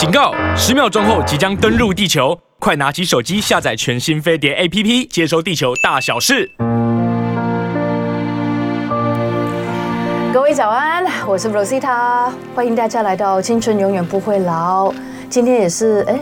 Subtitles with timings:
[0.00, 0.32] 警告！
[0.56, 6.50] 十秒钟后即将登陆地球，快拿起手机下载全新飞碟 APP，接收地球大小事。
[10.32, 14.90] 各位早安，我是 Rosita，欢迎大家来到青春永远不会老。
[15.28, 16.18] 今天也是哎。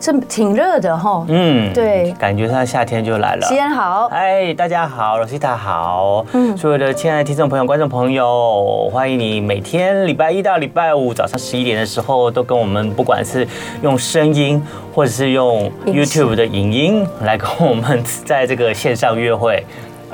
[0.00, 3.46] 这挺热的哈，嗯，对，感觉上夏天就来了。
[3.46, 13.46] 西安好，哎，大家好，Rosita 好，嗯，所有的亲爱的听众朋友、观众朋友，欢迎你每天礼拜一到礼拜五早上十一点的时候，都跟我们不管是
[13.82, 14.62] 用声音，
[14.94, 19.62] 或者是用 YouTube 的影音来跟我们在这个线上约会。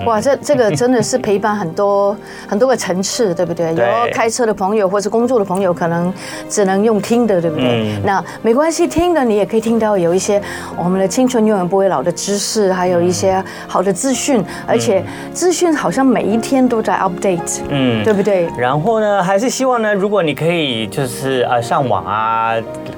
[0.04, 3.74] 哇，这这个真的是陪伴很多 很多个层次，对不对？
[3.74, 3.82] 有
[4.12, 6.12] 开车的朋友或是工作的朋友，可能
[6.48, 7.96] 只能用听的，对不对？
[7.96, 10.40] 嗯、那没关系，听的你也可以听到有一些
[10.76, 18.48] 我们的青春永远不会老的知识，还有一些好的资讯，而且资讯好像每一天都在 update，嗯，对不对？
[18.58, 22.52] 然后呢，还是希望呢，如果你可以就是啊上网啊，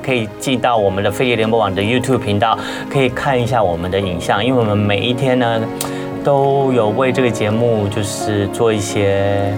[0.05, 2.59] 可以进到我们的飞碟联播网的 YouTube 频道，
[2.91, 5.61] 可以看一下我们的影像，因为我们每一天呢。
[6.29, 9.51] 都有为这个节目就是做一些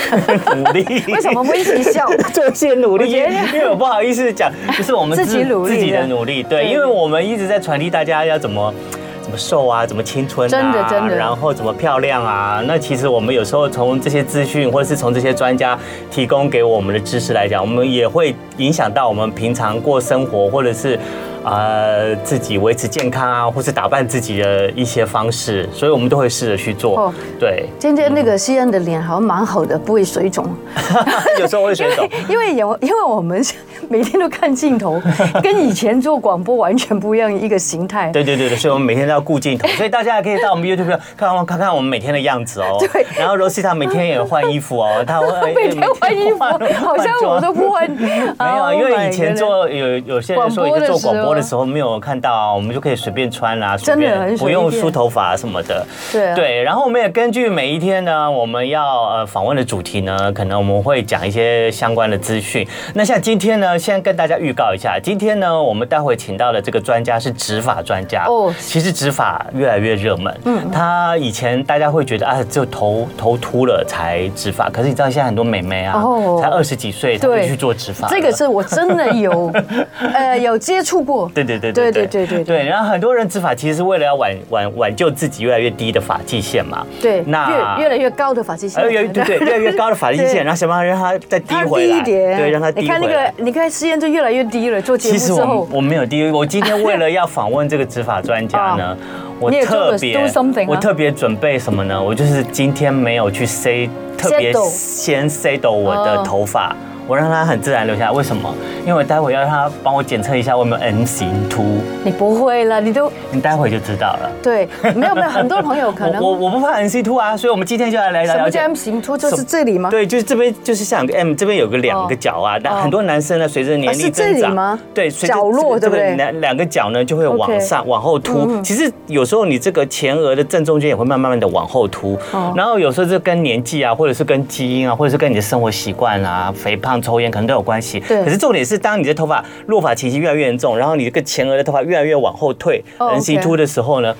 [0.56, 0.82] 努力。
[1.08, 2.06] 为什么会一起笑？
[2.32, 6.42] 做一些努力，因为我不好意思讲，就是我们自己努力，自己的努力。
[6.42, 8.72] 对，因为我们一直在传递大家要怎么
[9.20, 12.62] 怎么瘦啊，怎么青春啊，真的真的，然后怎么漂亮啊。
[12.66, 15.78] 那其实我们有时候从这些资讯，或者是从这些专家
[16.10, 20.98] 提供给我们的知识来讲，我们也会影响到我们平常过生活，或者是。
[21.44, 26.98] 呃，自己维持健康啊，或是打扮自己的一些方式，所以我们都会试着去做。
[26.98, 27.66] 哦，对。
[27.78, 30.46] 今天那个西恩的脸好像蛮好的，不会水肿。
[31.38, 33.44] 有时候会水肿， 因为有因为我们
[33.90, 35.00] 每天都看镜头，
[35.42, 38.10] 跟以前做广播完全不一样一个形态。
[38.10, 42.78] 对对对对，所以我们每天都要顾镜头， 所以大家也可以到我们 YouTube 看看看我们每天的样子哦。
[42.80, 43.04] 对。
[43.18, 47.90] 然后 Rosita 每天也换衣服哦，她会每天换衣服，好像我都不换。
[47.90, 51.34] 没有，因为以前做有有些人说，一个做广播。
[51.34, 55.84] 的时候没有看到啊，我们就可以随便穿啦，随便不用梳头发什么的。
[56.12, 62.64] 对对，然后我们也根据每一天呢，我们要呃访问的主题呢，可能我们会讲一些相关的资讯。
[62.94, 68.52] 那像今天呢，先跟大家预告一下，今天呢，我们待会请到的这个专家是植发专家哦。
[68.58, 78.08] 其实植发越来越热门，嗯，他以前大家会觉得啊，只有头头秃了才植发，可是你知道现在很多美眉啊，哦，才二十几岁，他会去做植发。
[78.08, 79.52] 这个是我真的有
[80.14, 81.30] 呃有接触过。
[81.34, 86.86] 对对对对对对对对，然后很多人植发其实是为了要挽挽挽救自己越来越低的发际线嘛。
[87.00, 88.82] 对，那越越来越高的发际线。
[88.90, 92.02] 越对对，越来越高的发际线， 然后想办法让它再低回来。
[92.02, 92.98] 对，让它低回来。
[92.98, 94.80] 你看那个，你看时间就越来越低了。
[94.80, 98.96] 做节目之后，其实我我没有低，我今天为了要访问这个执法专家呢，
[99.40, 100.32] 我特别
[100.66, 102.02] 我特别准备什么呢？
[102.02, 106.74] 我就是今天没有去塞，特别先塞到我的头发。
[107.06, 108.52] 我让他很自然留下来，为什么？
[108.80, 111.64] 因为我待会要让他帮我检测一下我有没有 M 型凸。
[112.02, 114.30] 你不会了，你都你待会就知道了。
[114.42, 118.34] 对，没有没有，很多朋友可能我我不怕 M 型秃啊，所以我们今天就要来聊聊。
[118.36, 119.16] 什么叫 M 型凸？
[119.16, 119.90] 就是这里吗？
[119.90, 122.58] 对，就是这边，就是像 M 这边有个两个角啊。
[122.62, 126.16] 那很多男生呢，随着年龄增长，对，角落对不对？
[126.16, 128.60] 两两个角呢就会往上往后凸。
[128.62, 132.18] 其实有时候你这个前额的正中间也会慢慢的往后凸。
[132.54, 137.74] 然后有时候这跟年纪啊，或者是跟基因啊，或者是跟你的生活习惯啊，肥胖、抽烟可能都有关。
[137.74, 144.14] 关系，可是重点是，当你的头发落发情形越来越严重，然后你这个前额的头发越来越往后退，人行秃的时候呢，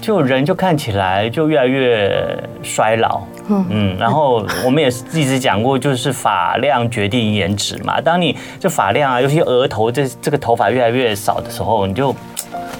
[0.00, 3.20] 就人就看起来就越来越衰老。
[3.48, 8.00] 嗯，然后我们也是一直讲过，就是发量决定颜值嘛。
[8.00, 12.14] 当你这发量啊，尤其额头这这个头发越来越少的时候，你就。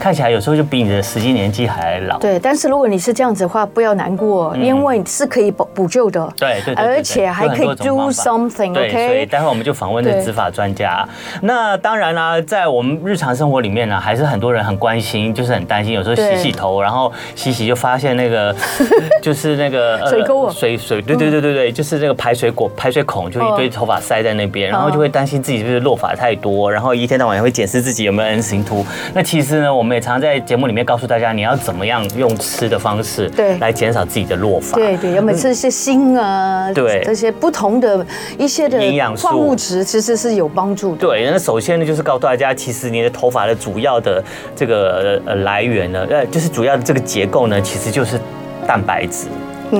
[0.00, 2.18] 看起来有时候就比你的实际年纪还老。
[2.18, 6.26] 对，但是如果你是这样子的话，不要难过，因为是可以补补救的。
[6.38, 8.72] 对对，而且还可以 do something。
[8.72, 11.06] 对，所以待会我们就访问这执法专家。
[11.42, 18.56] 那当然啦，在我们日常生活里面呢，还是很多人很关心，就是很担心，有时候洗洗头，然后洗洗就发现那个
[19.20, 28.82] 就是那个水沟啊水水，对对对对对，就是那个排水管排水孔就一堆头发塞在那边，然后就会担心自己是不是落发太多，然后一天到晚也会检视自己有没有 N 型秃。
[29.12, 29.89] 那其实呢，我们。
[29.90, 34.76] 我们也常在节目里面告诉大家，你要怎么样用吃的方式，对，来减少自己的落发。
[34.76, 36.72] 对对，有没有吃一些锌啊？
[36.72, 38.06] 对，这些不同的
[38.38, 40.98] 一些的营养素、矿物质，其实是有帮助的。
[40.98, 44.22] 对，那首先呢，就是告诉大家，其实你的头发的主要的
[44.54, 48.16] 这个呃来源呢，呃，就是主要的这个结构呢，其实就是
[48.68, 49.26] 蛋白质。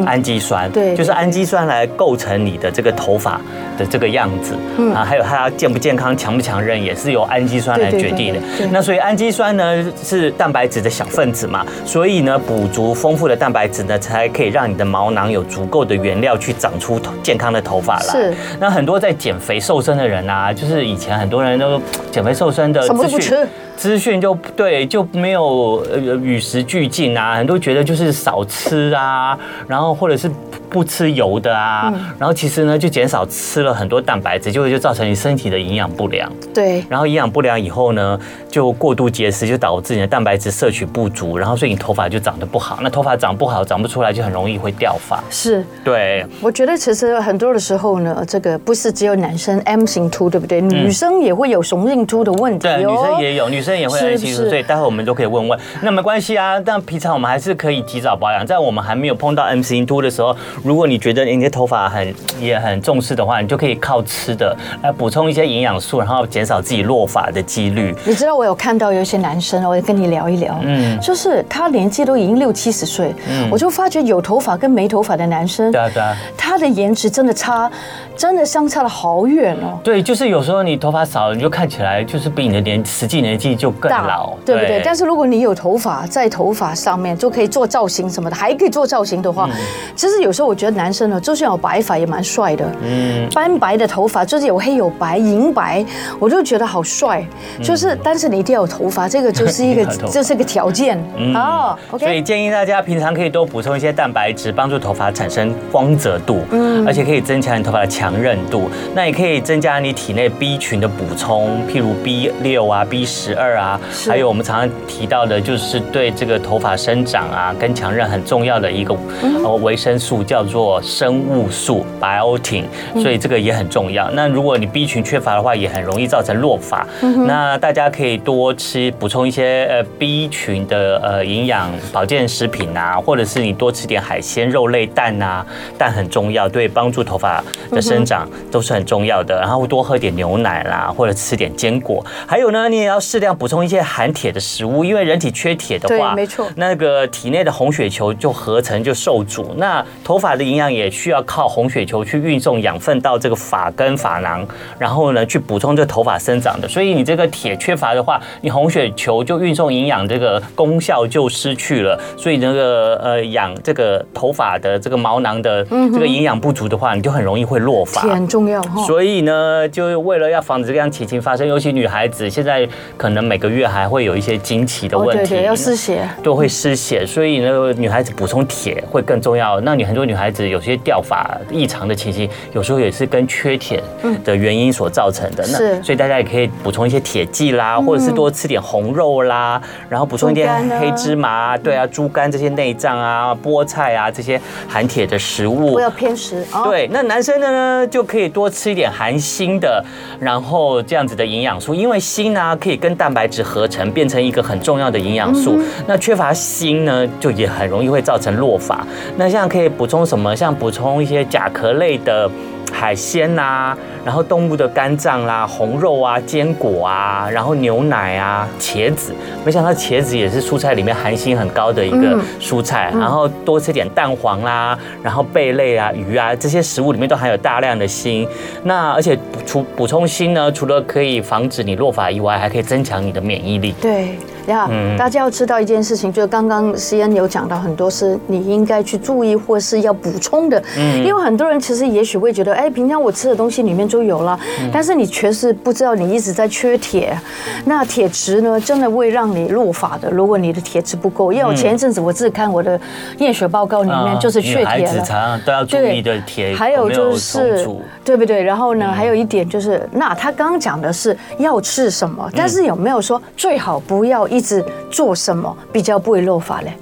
[0.06, 3.40] 氨基酸，对，就是氨基酸来构成你的这个头发
[3.76, 8.40] 的这个样子，嗯啊，还有它健不健康、强不强韧，也是由氨基酸来决定的。
[8.70, 18.06] 那所以氨基酸呢是蛋白质的小分子嘛，所以呢补足丰富的蛋白质呢，才可以让你的毛囊有足够的原料去长出健康的头发来。
[18.06, 18.34] 是。
[18.58, 23.46] 那很多在减肥瘦身的人啊，就是以前很多人都减肥瘦身的资讯。
[23.80, 30.30] 资讯就对，就没有呃与时俱进啊，很多觉得就是少吃啊，然后或者是。
[30.70, 36.30] 不吃油的啊，然后其实呢，就减少吃了很多蛋白质，就会就造成你身体的营养不良。
[36.54, 38.16] 对，然后营养不良以后呢，
[38.48, 42.78] 就过度节食，就导致你的蛋白质摄取不足，然后所以你头发就长得不好。
[42.84, 45.20] 那头发长不好，长不出来，就很容易会掉发。
[45.28, 46.24] 是，对。
[46.40, 50.60] 我觉得其实很多的时候呢，这个不是只有男生 M 型秃，对不对？
[50.60, 52.68] 女生也会有雄性秃的问题。
[52.68, 55.58] 对，女生也有，女生也会 M 型秃，所以待会我们都可以问问。
[55.82, 67.94] 那没关系啊，但平常我们还是可以及早保养，在我们还没有碰到 M C 秃的时候，如果你觉得你的头发很也很重视的话，你就可以靠吃的来补充一些营养素，然后减少自己落发的几率。
[68.04, 77.70] 你知道我有看到有一些男生，我也跟你聊一聊，嗯，就是他年纪都已经六七十岁，嗯，我就发觉有头发跟没头发的男生，对啊对啊，他的颜值真的差，
[78.16, 79.78] 真的相差了好远哦。
[79.82, 84.82] 对，就是有时候你头发少了，你就看起来就是比你的年实际年纪就更老，对不对？
[84.84, 89.48] 但是如果你有头发在头发上面就可以做造型什么的，还可以做造型的话，
[89.94, 91.20] 其实有时候我觉得男生呢。
[91.20, 95.84] 就算有白发也蛮帅的，嗯，斑白的头发就是有黑有白银白，
[96.18, 97.22] 我就觉得好帅。
[97.62, 100.98] 就是，但是你一定要有头发，这个就是一个， 这是一个条件。
[101.34, 102.06] 哦，OK。
[102.06, 108.70] 所以建议大家平常可以多补充一些蛋白质，帮助头发产生光泽度，嗯，而且可以增强你头发的强韧度。
[108.94, 118.96] 那也可以增加你体内 B 群的补充，譬如 B 六啊、B 十二啊，还有我们常常提到的，就是对这个头发生长啊跟强韧很重要的一个
[119.44, 121.20] 呃维生素，叫做生。
[121.30, 122.64] 物素 biotin，
[123.02, 124.10] 所以这个也很重要。
[124.12, 126.84] 那如果你 B 群缺乏的话，也很容易造成落发。
[127.26, 139.38] 那大家可以多吃补充一些呃 B 群的呃营养保健食品啊，或者是你多吃点海鲜、肉类、蛋啊，蛋很重要，对帮助头发的生长都是很重要的。
[139.38, 142.04] 然后多喝点牛奶啦，或者吃点坚果。
[142.26, 151.10] 还有呢，你也要适量补充一些含铁的食物，因为人体缺铁的话，没错，那个体内的红血球就合成就受阻，那头发的营养也需。
[151.10, 154.46] 要靠红血球去运送养分到这个发根、发囊，
[154.78, 156.68] 然后呢去补充这个头发生长的。
[156.68, 162.00] 所以你这个铁缺乏的话，你红血球就运送营养这个功效就失去了。
[162.16, 168.02] 所以那个呃养这个头发的这个毛囊的这个营养不足的话，你就很容易会落发。
[168.02, 168.84] 很重要哈。
[168.84, 172.64] 所以呢，就为了要防止这样情形发生，尤其女孩子现在
[172.96, 177.04] 可能每个月还会有一些经期的问题，对对，要失血，都会失血。
[177.06, 179.60] 所以呢，女孩子补充铁会更重要。
[179.60, 183.82] 那你很多女孩子有些掉发异常的情形，有时候也是跟缺铁
[184.24, 185.44] 的原因所造成的。
[185.48, 195.72] 那所以大家也可以补充一些铁剂啦，或者是多吃点红肉啦，然后补充一点黑芝麻，对啊，猪肝这些内脏啊，菠菜啊这些含铁的食物。
[195.72, 196.44] 不要偏食。
[196.64, 199.84] 对，那男生的呢就可以多吃一点含锌的，
[200.18, 205.58] 然后这样子的营养素，因为锌呢可以跟蛋白质合成，变成一个很重要的营养素。
[205.86, 208.86] 那缺乏锌呢，就也很容易会造成落发。
[209.16, 210.34] 那像可以补充什么？
[210.34, 211.24] 像补充一些。
[211.30, 212.28] 甲壳类的
[212.72, 219.14] 海鲜呐、啊，然后动物的肝脏啦、红肉啊、坚果啊，然后牛奶啊、茄子，
[219.44, 222.92] 没想到茄子也是蔬菜里面含锌很高的一个蔬菜。
[222.92, 228.26] 然后多吃点蛋黄啦，然后贝类啊、鱼啊这些食物里面都含有大量的锌。
[228.64, 229.16] 那而且
[229.48, 233.74] 补补充锌呢，除了可以防止你落发以外，还可以增强你的免疫力。
[233.80, 234.18] 对。
[234.46, 234.68] 呀，
[234.98, 240.62] 大家要知道一件事情，就是刚刚思恩有讲到很多是你应该去注意或是要补充的。
[240.76, 244.38] 嗯，因为很多人其实也许会觉得，哎，平常我吃的东西里面就有了，
[244.72, 247.16] 但是你确实不知道你一直在缺铁。
[247.64, 250.10] 那铁质呢，真的会让你落发的。
[250.10, 252.80] 如果你的铁质不够，因为我前一阵子我自己看我的
[253.18, 254.76] 验血报告里面就是缺铁了。
[254.78, 257.66] 女孩子常常都要注意的铁，还有就是
[258.04, 258.42] 对不对？
[258.42, 266.72] 然后呢，还有一点就是，那他刚刚讲的是要吃什么，但是有没有说最好不要一直做什么比较不会落发嘞？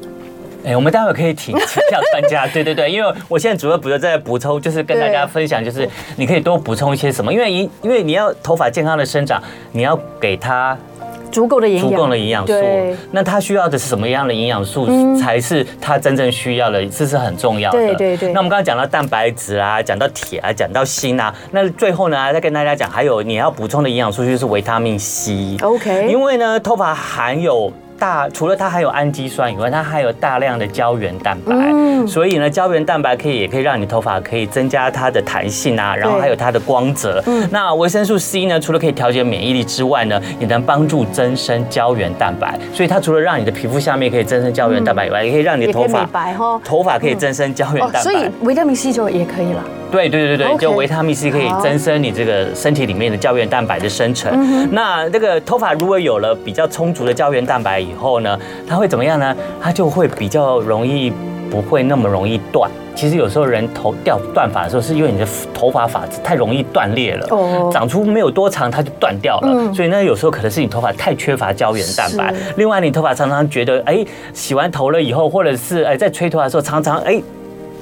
[0.65, 2.47] 哎，我们待会可以请请教专家。
[2.53, 10.77] 对对对，因为我现在主要不是在补充，就是跟大家分享，就是你可以多补充一些什么，因为因因为你要头发健康的生长，你要给它
[11.31, 12.55] 足够的营养，足够的营养素。
[13.11, 14.87] 那它需要的是什么样的营养素
[15.19, 16.85] 才是它真正需要的？
[16.87, 17.79] 这是很重要的。
[17.79, 18.33] 对对对。
[18.33, 25.57] 那我们刚才讲到蛋白质啊，讲到铁啊，讲到锌啊，那最后呢，再跟大家讲，还有你要补充的营养素就是维他命 C。
[25.63, 26.09] OK。
[26.09, 31.55] 因为呢，头发含有大除了它还有氨基酸以外，它还有大量的胶原蛋白，
[32.07, 37.23] 所以呢，胶原蛋白可以也可以让你头发可以增加它的弹性啊，然后还有它的光泽。
[37.51, 42.59] 那维生素 C 呢，除了可以调节免疫力之外呢，也能帮助增生胶原蛋白。
[42.73, 48.01] 所以它除了让你的皮肤下面可以增生胶原蛋白以外，也可以让你的头发白哈，头发可以增生胶原蛋白。
[48.01, 49.65] 所以维他命 C 就也可以了。
[49.91, 54.71] 对对对对，就维他命 C 可以增生你这个身体里面的胶原蛋白的生成。
[54.71, 59.35] 那这个头发如果有了比较充足的胶原蛋白以后呢，它会怎么样呢？
[59.61, 61.13] 它就会比较容易
[61.51, 62.71] 不会那么容易断。
[62.95, 69.73] 其实有时候人头掉断发的时候，是因为你的头发发质太容易断裂了，长出没有多长它就断掉了。
[69.73, 72.35] 所以呢，有时候可能是你头发太缺乏胶原蛋白。
[72.57, 74.05] 另外，你头发常常觉得哎，
[74.35, 77.23] 洗完头了以后，或者是哎在吹头发的时候，常常哎。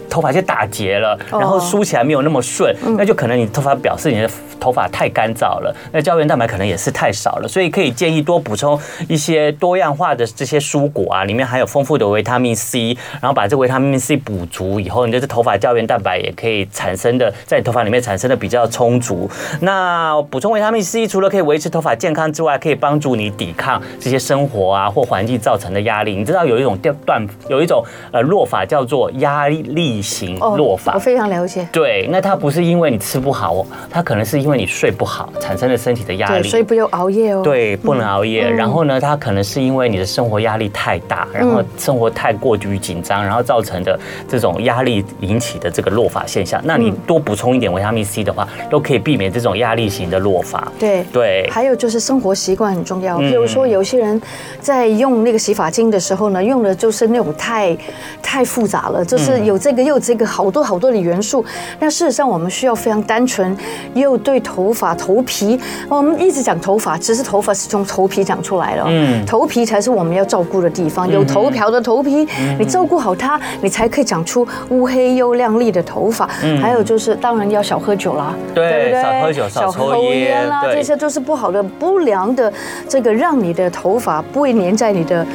[0.08, 19.28] 头发就打结了，然后梳起来没有那么顺，那就可能你头发表示你的头发太干燥了，那胶原蛋白可能也是太少了，所以可以建议多补充一些多样化的这些蔬果啊，里面含有丰富的维他命 C，然后把这维他命 C 补足以后，你的这头发胶原蛋白也可以产生的在你头发里面产生的比较充足。
[19.60, 26.16] 那补充维他命 C 除了可以维持头发健康之外，可以帮助你抵抗这些生活啊或环境造成的压力。
[26.16, 29.95] 你知道有一种掉断有一种呃落法叫做压力。
[30.00, 31.66] 型落发，我非常了解。
[31.72, 37.42] 对，那它不是因为你吃不好，它可能是因为你睡不好产生了身体的压力，所以不要熬夜哦。
[37.42, 38.48] 对，不能熬夜。
[38.48, 43.98] 然后呢，它可能是因为你的生活压力太大，然后生活太过于紧张，然后造成的
[44.28, 46.60] 这种压力引起的这个落法现象。
[46.64, 50.70] 那你多补充一点维他命 C 的话，都可以避免这种压力型的落发。
[50.78, 51.48] 对对。
[51.50, 54.20] 还有就是生活习惯很重要，比如说有些人
[54.60, 57.76] 在用那个洗发精的时候呢，用的就是那种太
[58.20, 59.85] 太复杂了，就是有这个。
[59.86, 61.44] 有这个好多好多的元素，
[61.80, 63.56] 那事实上我们需要非常单纯，
[63.94, 71.10] 又对头发头皮，我们一直讲头发，其实头发是从头皮长出来的，嗯，头皮才是我们要照顾的地方。
[71.10, 72.26] 有头瓢的头皮，
[72.58, 76.26] 你照顾好它，你才可以长出乌黑又亮丽的头发。
[76.60, 79.02] 还有就是，当然要少喝酒啦，对不对？
[79.02, 82.52] 少喝酒，少抽烟啦，这些都是不好的、不良的，
[82.88, 85.26] 这个让你的头发不会粘在你的。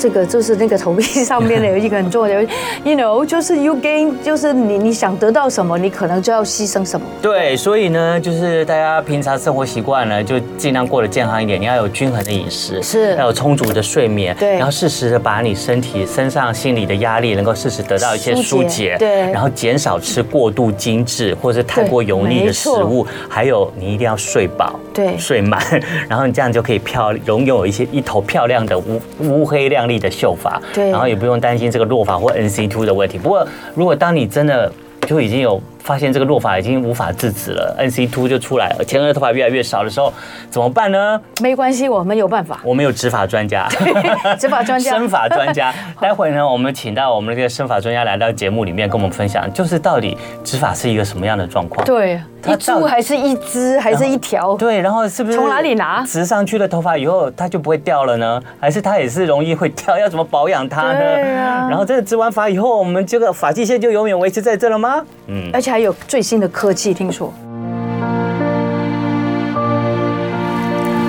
[0.00, 2.48] 这个就是那个头皮上面的有一个很重要的，
[2.84, 7.06] you know，就是 you gain，就是你你想得到什么，你可能就要牺牲什么。
[7.20, 11.60] 对，所以呢，就是大家平常生活习惯呢，就尽量过得健康一点。
[11.60, 25.60] 你要有均衡的饮食，是，要有充足的睡眠，对，然后适时的把你身体、身上、心理的压力能够适时得到一些疏解，对，然后减少吃过度精致或者是太过油腻的食物，还有你一定要睡饱，对，睡满，
[26.08, 33.18] 然后你这样就可以漂拥有一些一头漂亮的乌乌黑亮丽的秀发，对，然后也不用担心这个落发或 NC two 的问题。
[33.18, 34.72] 不过，如果当你真的
[35.06, 35.60] 就已经有。
[35.82, 40.12] 发现这个落发已经无法制止了，NC two 就出来了，前额头发越来越少的时候
[40.50, 41.20] 怎么办呢？
[41.42, 42.60] 没关系，我们有办法。
[42.62, 43.68] 我们有植发专家，
[44.38, 45.72] 植发专家， 生发专家。
[46.00, 51.84] 待会呢，我们请到我们这个生发专家来到节目里面跟我们分享，就是到底植发是一个什么样的状况？
[51.84, 54.56] 对，一株还是一支还是一条？
[54.56, 56.04] 对，然后是不是从哪里拿？
[56.04, 58.40] 植上去的头发以后它就不会掉了呢？
[58.60, 59.98] 还是它也是容易会掉？
[59.98, 60.98] 要怎么保养它呢？
[60.98, 61.66] 对啊。
[61.68, 65.04] 然后这个植完发以后，我们这个发际线就永远维持在这了吗？
[65.26, 66.48] 嗯，而且还有最新的。
[66.48, 67.32] 科技，听说。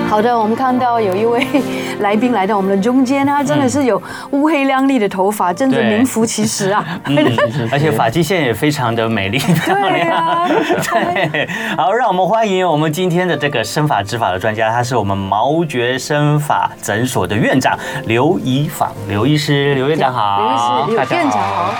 [0.08, 1.44] 好的，我们看到有一位
[2.02, 4.00] 来宾来到我们的中间，他真的是有
[4.32, 6.84] 乌黑亮丽的头发，真的名副其实啊！
[7.70, 10.46] 而且发际线也非常的美丽 漂亮。
[10.48, 21.74] 对，好，让我们欢迎我们今天的这个生发植发的专家，他是我们毛觉生发诊所的院长刘怡坊刘医师，刘院长好，刘院长好，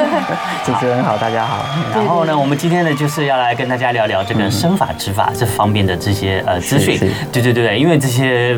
[0.64, 1.64] 主持人好，大家好。
[1.94, 6.98] 然后呢，我们今天呢就是要来跟大家聊聊这个生发植发这方面的这些呃资讯。
[7.30, 7.58] 对对对。
[7.58, 8.56] 对，因为这些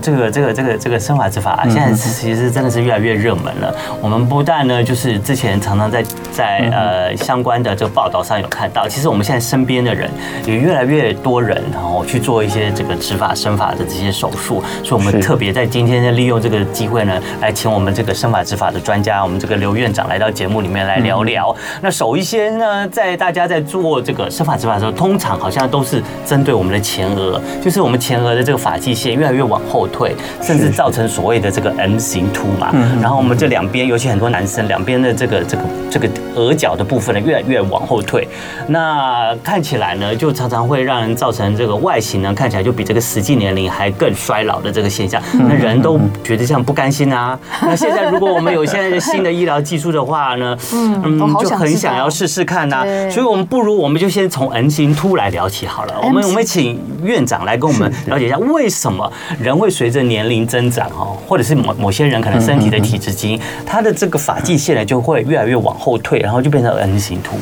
[0.00, 3.74] 这个这个这个这个生发植发啊，现在其实真的是越来越热门了。
[4.02, 10.10] 我们不但呢，就是之前常常在在呃相关的这个报道上有看到，其实我们现在身边的人
[10.44, 21.54] 也越来越多人然后去做一些这个植法生法的这些手术，所以我们特别在今天呢利用这个机会呢，来请我们这个生发植发的专家，我们这个刘院长来到节目里面来聊聊。
[21.80, 28.48] 那首先呢，在大家在做这个生发植发的时候，通常好像都是针对我们的前额，就是我们前额的。
[28.48, 32.72] 这个发际线越来越往后退，甚至造成所谓的这个 M 型秃嘛。
[33.00, 38.26] 然后我们这两边，尤其很多男生两边的这个这个这个额角的部分呢，越来越往后退。
[38.68, 45.22] 那看起来呢，就常常会让人造成这个外形呢，看起来就比这个实际年龄还更衰老的这个现象。
[45.34, 47.38] 那人都觉得这样不甘心啊。
[47.62, 52.84] 那现在如果我们有现在的新的医疗技术的话呢，嗯，就很想要试试看呐。
[53.10, 55.94] 所以我们不如我们就先从 M 型秃来聊起好了。
[56.02, 58.36] 我们我们请院长来跟我们了解一下。
[58.36, 67.36] 下，为什么人会随着年龄增长哦，或者是某某些人可能身体的体质基因，他的这个发际线呢就会越来越往后退，然后就变成 M 型秃。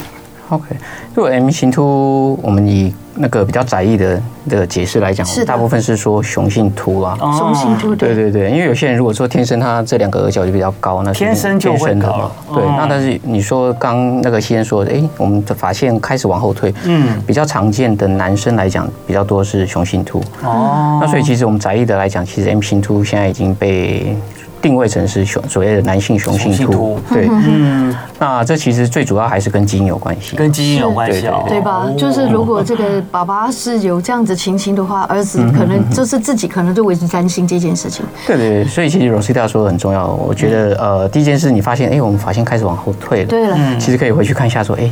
[0.48, 0.74] OK，
[1.14, 7.16] 如果 M 型秃，我们以那个比较窄义的的解释来讲，大部分是说雄性秃啊。
[7.36, 12.30] 雄性秃，对对对，因为有些人如果说天生他这两个额角就比较高，那天生就会高。
[12.52, 20.22] 对，那但是你说刚那个先生说，哎，我们的发线开始往后退，嗯，比较常见的男生来讲比较多是雄性秃。
[20.42, 24.16] 哦，那所以其实我们窄义的来讲，其实 M 型秃现在已经被。
[24.66, 31.86] 定位成是雄所谓的男性雄性秃，对，嗯，那这其实最主要还是跟基因有关系，跟基因有关系，对吧？
[31.96, 38.04] 就是如果这个爸爸是有这样子情形的话，儿子可能就是自己可能就为之担心这件事情。
[38.26, 44.90] 对对对，所以其实 Rosita 说的很重要，我觉得呃，第一件事你发现，哎，我们发现开始往后退了，对了，其实可以回去看一下，说，哎，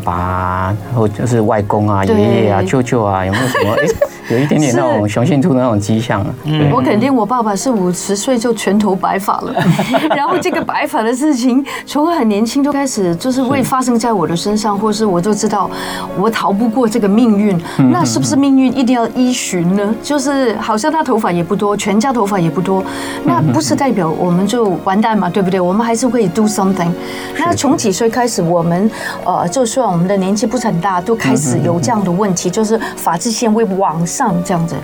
[0.00, 3.72] 爸，然后就是外公啊、爷爷啊、舅舅啊，有没有什么？
[3.80, 3.86] 哎。
[4.30, 6.24] 有一点点那种雄性秃的那种迹象。
[6.44, 9.52] 嗯，我肯定我爸爸是五十岁就全头白发了，
[10.16, 15.70] 然后这个白发的事情从很年轻就开始，就是会发生在我的身上，或是我就知道
[16.18, 17.60] 我逃不过这个命运。
[17.90, 19.94] 那是不是命运一定要依循呢？
[20.02, 22.82] 就是好像他头发也不多，全家头发也不多，
[23.24, 25.28] 那不是代表我们就完蛋嘛？
[25.28, 25.60] 对不对？
[25.60, 26.90] 我们还是会 do something。
[27.36, 28.90] 那从几岁开始，我们
[29.26, 34.74] 呃，就算我们的年纪不是很大，都开始有这样的问题，就是发际线会往上这样子。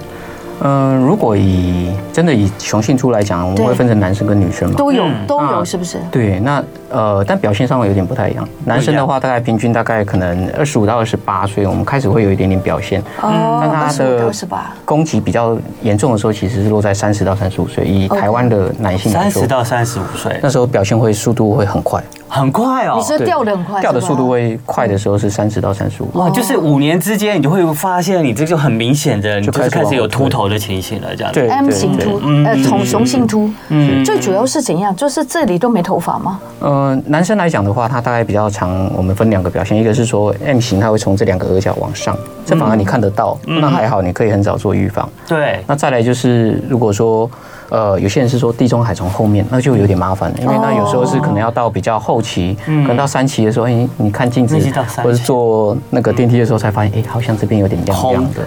[0.60, 4.74] 嗯，如果以真的以雄性出来讲，我们会分成男生跟女生嘛？
[4.76, 5.96] 都有，都有，是不是？
[6.10, 8.46] 对，那呃，但表现上会有点不太一样。
[8.66, 13.02] 男生的话，大概平均大概可能二十五到二十八岁，我们开始会有一点点表现。
[13.22, 14.70] 哦，二十五到二十八。
[14.84, 17.86] 攻击比较严重的时候，其实是落在三十到三十五岁。
[17.86, 22.04] 以台湾的男性来说，三十到三十五岁，那时候表现会速度会很快。
[22.30, 26.08] 很快哦，你是掉的很快，掉的速度会快的时候是三十到三十五。
[26.14, 31.40] 哇，就是五年之间，你就会发现你这就很明显的，你就开始有秃头的情形了，这样子。
[31.40, 34.94] 对，M 型秃，呃，从雄性秃，嗯，最主要是怎样？
[34.94, 36.38] 就是这里都没头发吗？
[36.60, 38.70] 呃，男生来讲的话，他大概比较长。
[38.96, 45.08] 我们分两个表现，一个是说 M 型，他会从这两个额角往上，这反而你看得到，那还好，你可以很早做预防。
[45.26, 45.64] 对。
[45.66, 47.28] 那再来就是，如果说。
[47.70, 54.58] 呃，有些人是说地中海从后面，那就有点麻烦，因为那有时候是可能要到比较后期，可能到三期的时候，哎，你看镜子
[55.02, 58.46] 或者坐那个电梯的时候才发现，哎，好像这边有点亮亮的，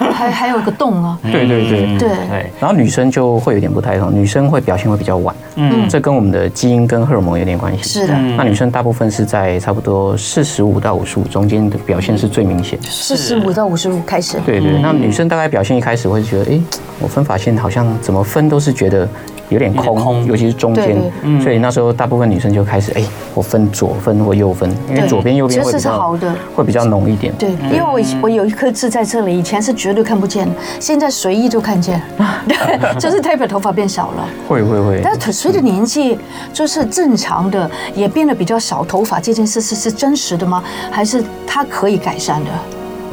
[0.12, 1.18] 还还有个洞啊。
[1.22, 2.10] 对对对对。
[2.58, 7.82] 然后女生就会有点不太同，女生会表现会比较晚，嗯，这跟我们的基因跟荷尔蒙有点关系。
[8.00, 8.14] 是的。
[8.36, 12.78] 那女生大部分是在差不多四十五到五十五中间的表现是最明显。
[12.82, 14.38] 四十五到五十五开始。
[14.46, 14.80] 对对。
[14.80, 16.60] 那女生大概表现一开始会觉得，哎，
[16.98, 19.08] 我分发线好像怎么分都是觉得。
[19.50, 20.96] 有点空，尤其是中间，
[21.40, 27.32] 所以那时候大部分女生就开始哎，我分左分或右分，因为左边右边会比较好的，会比较浓一点。
[27.38, 30.48] 对，因为我我有一颗痣在这里，以前是绝对看不见，
[30.80, 32.00] 现在随意就看见，
[32.48, 32.56] 对，
[32.98, 34.26] 就是代表头发变少了。
[34.48, 35.02] 会会会。
[35.04, 36.18] 但随着年纪，
[36.50, 40.64] 就是正常的也变得比较少头发，这件事是是真实的吗？
[40.90, 42.50] 还是它可以改善的？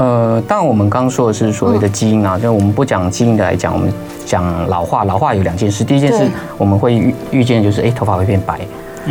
[0.01, 3.91] 呃，当然我们刚刚说的是所谓的基因啊，就我们不讲基因的来讲，我们。
[4.23, 5.83] 讲老化，老化有两件事。
[5.83, 8.61] 第一件事，我们会预预见就是，哎，头发会变白。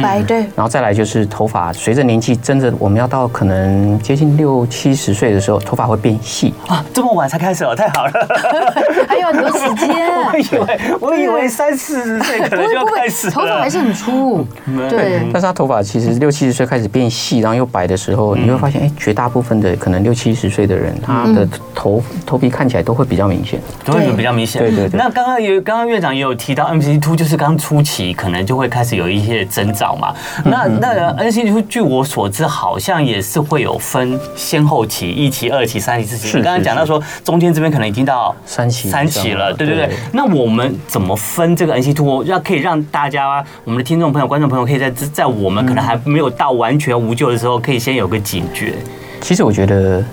[0.03, 6.85] 白对，然后再来就是头发随着年纪真的，我们要到可能接近六七十岁的时候，头发会变细啊！
[6.93, 8.13] 这么晚才开始哦，太好了，
[9.09, 9.91] 还有很多时间。
[10.31, 14.47] 我以为我以为三四十岁可能就要开始，头发还是很粗。
[14.89, 24.61] 对，但是他头发其实六七十岁开始变细，然后又白的时候，你会发现，哎，绝大部分的可能六七十岁的人，他的头头皮看起来都会比较明显，都会比较明显。
[24.63, 24.99] 对对对。
[24.99, 30.15] 那刚刚有刚刚院长也有提到，M 型秃就是刚初期可能就会开始有一些征兆嘛，
[30.45, 36.37] 那那 M 型秃，据我所知，好像也是会有分先后期，一期、二期、三期、四期。
[36.37, 39.89] 你刚刚讲到说，中间这边可能已经到三期，三期了，对对对。
[40.13, 42.23] 那我们怎么分这个 N C two？？
[42.25, 48.75] 要可以让大家，我们的听众朋友、观众朋友，可以在在我们可能还没有到完全无救的时候，可以先有个警觉。
[49.23, 50.05] 其实我觉得。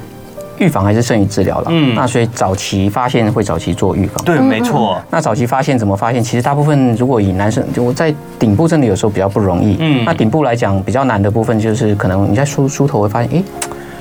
[0.59, 1.67] 预防还是胜于治疗了。
[1.69, 4.23] 嗯，那所以早期发现会早期做预防。
[4.25, 5.01] 对，没错。
[5.09, 6.21] 那早期发现怎么发现？
[6.23, 9.77] 其实大部分如果以男生，就在顶部真的有时候比较不容易。
[9.79, 13.43] 嗯，那顶部来讲比较难的部分就是可能你在梳梳头会发现，哎。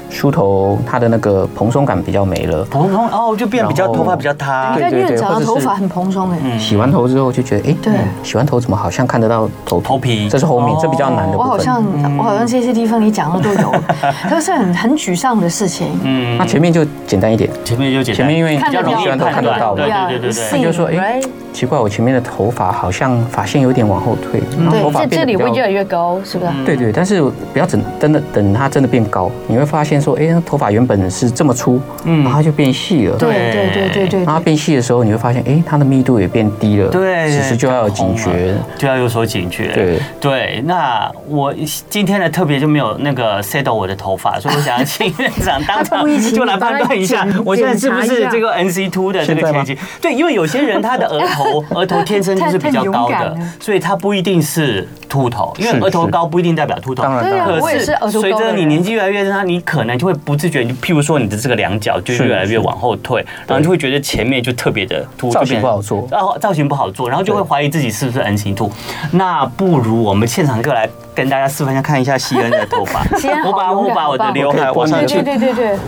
[0.09, 4.75] 梳头，它的那个蓬松感比较没了，蓬松哦，就变比较头发比较塌。
[4.75, 6.59] 对对对，长的头发很蓬松哎。
[6.59, 7.93] 洗完头之后就觉得，哎，对，
[8.23, 10.29] 洗完头怎么好像看得到头头皮？
[10.29, 11.39] 这是后面，这比较难的部分。
[11.39, 11.83] 我好像
[12.19, 13.75] 我好像这些地方你讲的都有，
[14.31, 15.89] 都是很很沮丧的事情。
[16.03, 20.51] 嗯，那前面就简单一点，前面就简单，前面因为比较容易洗完头看得到，对对对对。
[20.51, 21.21] 他就说，哎。
[21.57, 26.53] 奇怪，我前面的头发好像发线有点往后退，然后头发变得这这里会越来越高，是不是？
[26.67, 33.17] 对对，但是不要等，真的等它真的变高，你会发现现说，哎，头发原本是这么粗，嗯，然后它就变细了。
[33.17, 34.25] 对对对对对。
[34.25, 36.89] 然后变细的时候，你会发现，哎，它的密度也变低了。
[36.91, 37.31] 对。
[37.31, 39.69] 其实就要有警觉，就要有所警觉。
[39.69, 40.63] 对对。
[40.67, 41.55] 那我
[41.89, 49.79] 今天呢，特别就没有那个 set 我的头发，所以我想要请院长当场 就来判断一下，我现在是不是这个 NC Two 的这个前期？
[50.03, 57.03] 对，因为有些人他的额头额头天生就是比较高的，所以它不一定是秃头，因为额头高不一定代表秃头。
[57.03, 57.61] 当然，当然。
[57.61, 68.71] 可是随着你年纪越来越大，你可能就会不自觉，你譬如说你的这个两角就越来越往后退，然后就会觉得前面就特别的凸，造型不好做，然后造型不好做，然后就会怀疑自己是不是 N 型秃。
[69.13, 73.05] 那不如我们现场就来跟大家示范一下，看一下希恩的头发。
[73.47, 75.79] 我把我把我的刘海往上去，对对对对。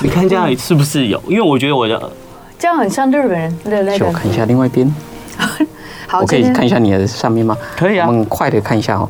[0.00, 1.22] 你看这样是不是有？
[1.26, 2.10] 因为我觉得我的
[2.58, 4.06] 这样很像日本人的那个。
[4.06, 4.92] 我看一下另外一边。
[6.08, 7.58] 好，我可以看一下你的上面吗？
[7.76, 8.06] 可以啊。
[8.06, 9.08] 我们快的看一下哦。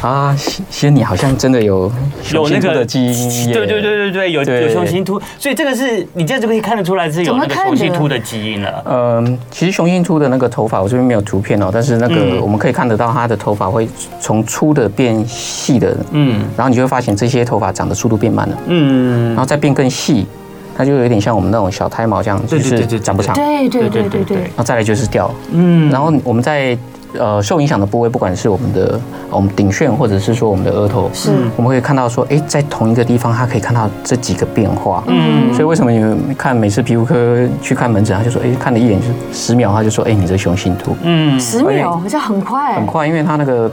[0.00, 1.92] 啊，其实你好像真的有
[2.32, 3.52] 有那个的基因。
[3.52, 8.82] 对对对对对，有有雄性秃，所以这个是你这样就可以看得出来是有那个雄性秃的基因了。
[8.86, 13.86] 嗯，其实雄性秃的那个头发，我这边没有图片哦，但是那个我们可以看得到，它的头发会
[14.18, 20.26] 从粗的变细的，嗯，然后你就会发现这些头发长的速度变慢了，嗯，然后再变更细。
[20.78, 23.34] 它就有点像我们那种小胎毛这样，就是长不长。
[23.34, 24.36] 对对对对对。
[24.36, 25.28] 然后再来就是掉。
[25.50, 25.90] 嗯。
[25.90, 26.78] 然后我们在
[27.18, 35.02] 呃受影响的部位，不管是我们的我们顶旋，或者是说我们的额头，是，我们可以看到说，哎，在同一个地方，它可以看到这几个变化。
[35.08, 35.52] 嗯。
[35.52, 40.96] 所以为什么你们看每次皮肤科去看门诊，他就说，哎，看了一眼就十秒，他就说，哎，你这雄性秃。
[41.02, 41.40] 嗯。
[41.40, 42.76] 十秒好像很快。
[42.76, 43.68] 很快，因为它那个。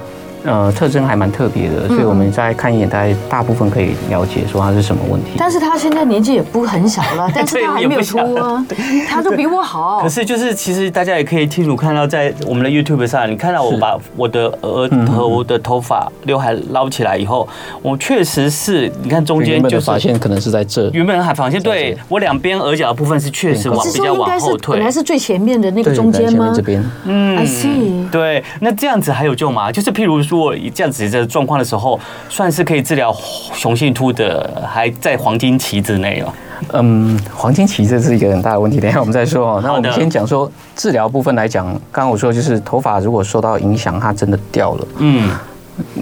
[0.46, 5.32] 呃，特征还蛮特别的，所以我们再看一眼，大概大部分可以了解说它是什么问题。
[5.38, 8.64] 但是他现在年纪也不很小了， 但是他还没有秃啊，
[9.10, 10.02] 他都比我好。
[10.02, 17.48] 可是就是其实大家也可以清楚看到，在我们的 YouTube 上，你看到我把我的额头的头发刘海捞起来以后，
[17.82, 26.54] 我确实是你看中间就是发现可能是在这，原本还发现对我两边额角的部分是确实往比较往后退，本来是最前面的那个中间吗？
[26.56, 28.08] 这边，嗯，I see。
[28.12, 29.72] 对，那这样子还有救吗？
[29.72, 30.35] 就是譬如说。
[30.36, 33.16] 如果以这样子的状况的时候，算是可以治疗
[33.54, 36.34] 雄性秃的，还在黄金期之内了。
[36.74, 39.62] 嗯，黄金期这是一个很大的问题，等一下我们再说哦。
[39.64, 45.32] 那我们先讲说治疗部分来讲，刚刚我说就是头发如果受到影响，它真的掉了，嗯，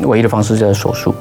[0.02, 1.13] 唯一的方式就是手术。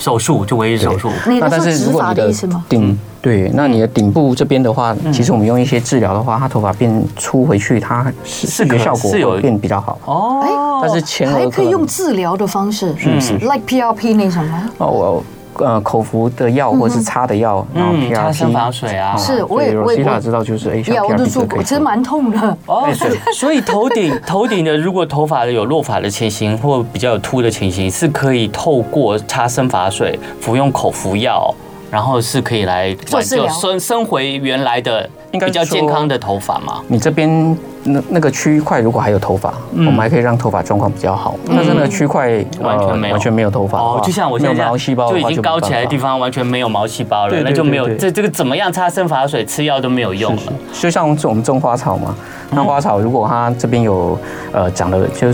[0.00, 1.08] 手术就唯一手术。
[1.38, 2.32] 那但是如果你的
[2.68, 10.80] 顶对，那你的顶部这边的话，其实我们用一些治疗的话，它头发变粗回去，它视觉效果会变比较好哦。
[10.82, 14.70] 但是前额还可以用治疗的方式，是不是？Like PRP 那种吗？
[14.78, 15.24] 哦，我。
[15.60, 22.56] 呃，口服的药或者是擦的药，然后 PRP 擦生发水啊，是，我也我也知道，就是哎，我都做过，其实蛮痛的。
[22.66, 22.88] 哦。
[23.34, 31.54] 所以头顶 头顶的，如果头发的有落发的情形或比较有秃的情形，是可以透过擦生发水、服用口服药，
[31.90, 36.80] 然后是可以来做治疗，生生回原来的比较健康的头发嘛。
[36.88, 37.56] 你这边。
[37.82, 41.34] 那那个区块如果还有头发，我们还可以让头发状况比较好。
[41.46, 42.28] 但是那个区块
[42.60, 50.52] 完全没有完全没有头发哦，就像我现在毛细胞就已经高起来的地方完全没有毛细胞了，那就没有这这个怎么样擦生发水、吃药都没有用了。
[50.74, 52.14] 就像我们种花草嘛，
[52.50, 54.18] 那花草如果它这边有
[54.52, 55.32] 呃长得就。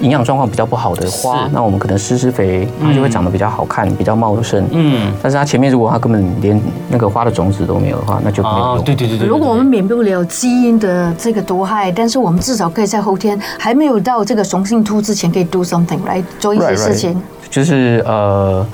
[0.00, 4.66] 营养状况比较不好的花，那我们可能施施肥，它就会长得比较好看，比较茂盛。
[4.72, 8.84] 嗯，但是它前面如果它根本连那个花的种子都没有的话，那就没有用。
[8.84, 9.26] 对对对对。
[9.26, 17.20] 如果我们免不了基因的这个毒害，但是我们至少可以在后天还没有到这个雄性秃之前，可以 do something 来做一些事情。
[17.50, 18.66] 就是呃。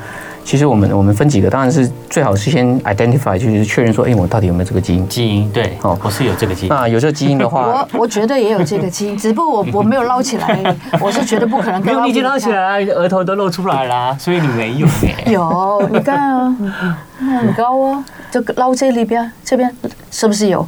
[0.45, 5.09] 其实我们我们分几个，当然是最好是先 identify，就是确认说，哎，我到底有没有这个基因？
[5.09, 6.69] 基因对，哦，我是有这个基因。
[6.69, 11.81] 那有这个基因的话， 我我觉得也有这个基因，只不过我 我没有捞起来，我是觉得不可能。
[11.87, 14.87] 没有，你已经捞起来了，额头都露出来了，所以你没有。
[15.27, 16.57] 有，你看啊，
[17.19, 19.75] 很高啊，就捞这里边，这边
[20.11, 20.67] 是不是有？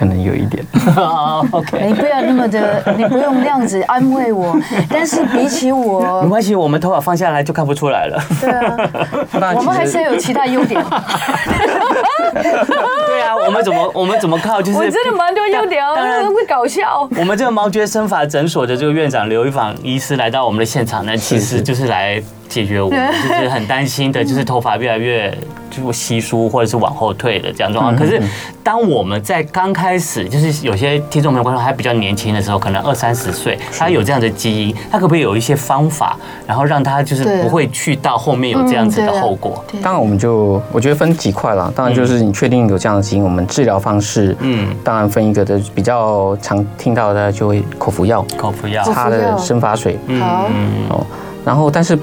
[0.00, 0.64] 可能有一点，
[1.52, 4.58] OK， 你不要那么的，你不用那样子安慰我。
[4.88, 8.18] 但是比起我， 没关系，我们头发放下来就看不出来了。
[8.40, 10.82] 对啊，我们还是要有其他优点。
[12.32, 14.60] 对啊，我们怎么我们怎么靠？
[14.60, 17.08] 就是我真的蛮多优点哦，当然会搞笑。
[17.16, 22.22] 我们这个毛觉生发诊所的这个院长刘一访医师来到我们的现场呢，其实就是来。
[22.50, 25.32] 解决我们 就是很担心的，就是头发越来越
[25.70, 27.96] 就稀疏或者是往后退的这样状况。
[27.96, 28.20] 可是
[28.60, 39.64] 当我们在刚开始，就是有些听众朋友观众还比较年轻的时候，可能二三十岁，他有这样的基因，他可不可以有一些方法，然后让他就是不会去到后面有这样子的后果？
[39.80, 41.72] 当然，我们就我觉得分几块了。
[41.76, 50.48] 当然，就是你确定有这样的基因，我们治疗方式，嗯，当然分一个的比较常听到的就会口服药，口服药，擦的生发水，好，
[50.90, 51.06] 哦，
[51.44, 51.98] 然后但是。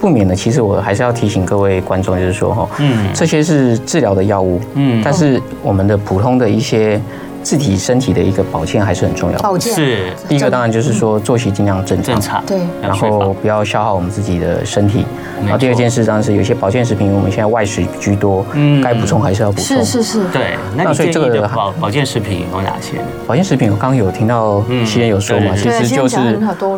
[0.00, 7.00] 不免的，其实我还是要提醒各位观众，就是说哈，嗯，这些是治疗的药物，嗯，但是我们的普通的一些。
[7.44, 9.38] 自己身体的一个保健还是很重要。
[9.38, 15.04] 保健是第一个，当然就是说作息尽量正常，正常对，然后不要消耗我们自己的身体。
[15.42, 19.76] 然后第二件事当然是有些保健食品，我们现在外食居多，嗯，该补充还是要补充。
[19.76, 20.56] 是是是，对。
[20.74, 22.98] 那所以这个保保健食品有哪些？
[23.26, 26.18] 保健食品我刚刚有听到西恩有说嘛，其实就是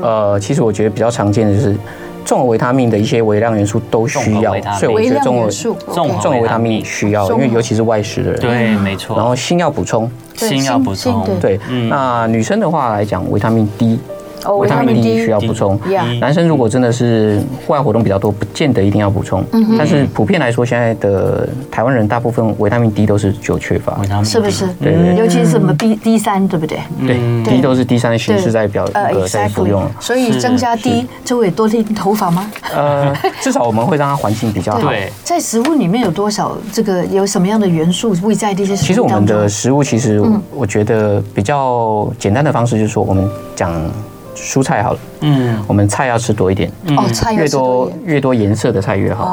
[0.02, 1.76] 呃，其实我觉得比较常见的就是。
[2.26, 6.84] 综合维他命的一些微量元素都需要，所以我觉得综合综合维他命。
[6.84, 9.16] 需要，因为尤其是外食的人，对，没错。
[9.16, 11.58] 然后锌要补充，锌要补充，对。
[11.88, 13.98] 那女生的话来讲，维他命 D。
[14.54, 15.78] 维他命 D 需要补充。
[16.20, 19.44] 男生如果真的是户外活动比较多，不见得一定要补充。
[19.78, 23.98] 但是普遍来说，现在的台湾人大部分维他命 D 都是有缺乏。
[24.24, 24.66] 是不是？
[24.80, 25.16] 对对。
[25.16, 26.78] 尤其是什么 B D 三，对不对？
[27.06, 29.86] 对，D 都是 D 三的形式在表呃在服用。
[30.00, 32.50] 所以增加 D 就会多剃头发吗？
[32.74, 34.80] 呃，至少我们会让它环境比较好。
[34.80, 38.86] 对，在食物里面有多少这个有什么样的元素会在这些食物？
[38.86, 40.22] 其实我们的食物其实
[40.54, 43.72] 我觉得比较简单的方式就是说，我们讲。
[44.36, 49.24] 蔬菜好了，嗯，我们菜要吃多一点，哦，菜越多越多颜色的菜越好，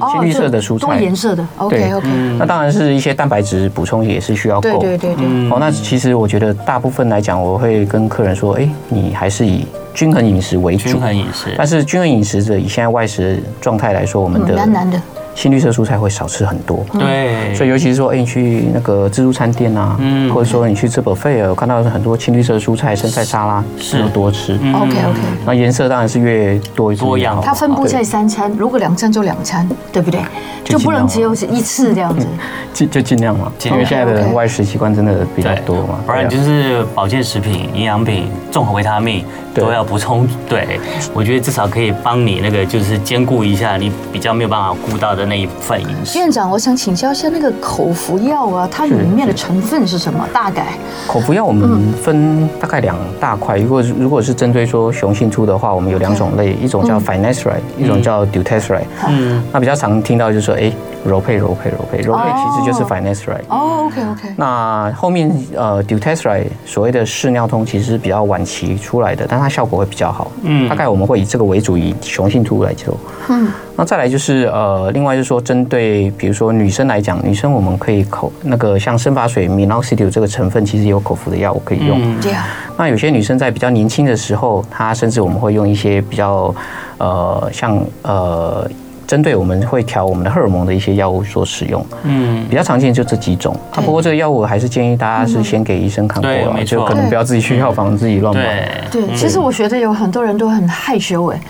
[0.00, 15.00] 哦，鲜绿色的蔬菜，多颜色的，OK OK，那当然是一些蛋白质补充也是需要够，对对对对，哦，那其实我觉得大部分来讲，我会跟客人说，哎，你还是以均衡饮食为主，均衡饮食，但是均衡饮食者以现在外食状态来说，我们的难难的。
[15.36, 24.00] 鲜绿色蔬菜会少吃很多，对，所以尤其是说，哎，你去那个自助餐店啊，嗯，或者说你去吃 buffet，我看到很多青绿色蔬菜、生菜沙拉，是。
[24.00, 24.54] 要多吃。
[24.54, 27.38] OK OK，那颜色当然是越多多样。
[27.44, 30.20] 它分布在三餐，如果两餐就两餐，对不对？
[30.64, 32.26] 就不能只有一次这样子。
[32.72, 39.22] 尽就尽量嘛，因为现在的外食习惯真的比较多嘛，不然就是保健食品、营养品、综合维他命
[39.54, 40.26] 都要补充。
[40.48, 40.80] 对，
[41.12, 45.25] 我觉得至少可以帮你那个就是兼顾一下你比较没有办法顾到的。
[45.26, 46.18] 那一部分饮食。
[46.18, 50.26] 院长，我想请教一下，那个口服药啊，它里面的成分是什么？
[50.32, 50.68] 大概
[51.06, 53.58] 口服药我们分大概两大块。
[53.58, 58.84] 如果如果是针对说雄性秃的话，我们有两种类，一种叫 finasteride，一种叫 dutasteride。
[59.08, 60.72] 嗯，那比较常听到就是说，哎，
[61.04, 63.44] 柔配柔配柔配柔配，其实就是 finasteride。
[63.48, 64.28] 哦，OK OK。
[64.36, 70.30] 那后面呃 dutasteride 所谓的视尿通，其实是比较晚期出来的，但它效果会比较好。
[70.42, 72.96] 嗯，大概我们会以这个为主，以雄性秃来做。
[73.28, 73.48] 嗯。
[73.78, 82.00] 那再来就是呃，另外就是说，针对比如说女生来讲，女生我们可以口那个像生发水 minoxidil 这个成分，其实有口服的药物可以用。
[82.20, 82.42] 这样。
[82.78, 86.54] 那有些女生在比较年轻的时候，她甚至我们会用一些比较
[86.96, 88.66] 呃，像呃，
[89.06, 91.84] 针对我们会调我们的荷尔蒙的一些药物所使用。
[92.04, 92.46] 嗯。
[92.48, 93.54] 比较常见就这几种。
[93.72, 98.66] 啊，不过这个药物还是建议大家是先给医生看过了，就可能不要自己去药房自己乱买。
[98.90, 101.40] 对，其实我觉得有很多人都很害羞哎。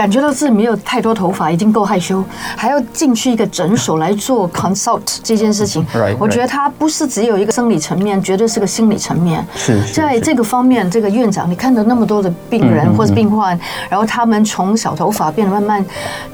[0.00, 2.24] 感觉到自己没有太多头发，已经够害羞，
[2.56, 5.84] 还要进去一个诊所来做 consult 这件事情。
[6.18, 9.46] 我觉得他不是只有一个生理层面，绝对是个心理层面。
[9.54, 13.60] 是，在这个方面，这个院长，你看到那么多的病人或者病患，
[13.90, 15.84] 然后他们从小头发变得慢慢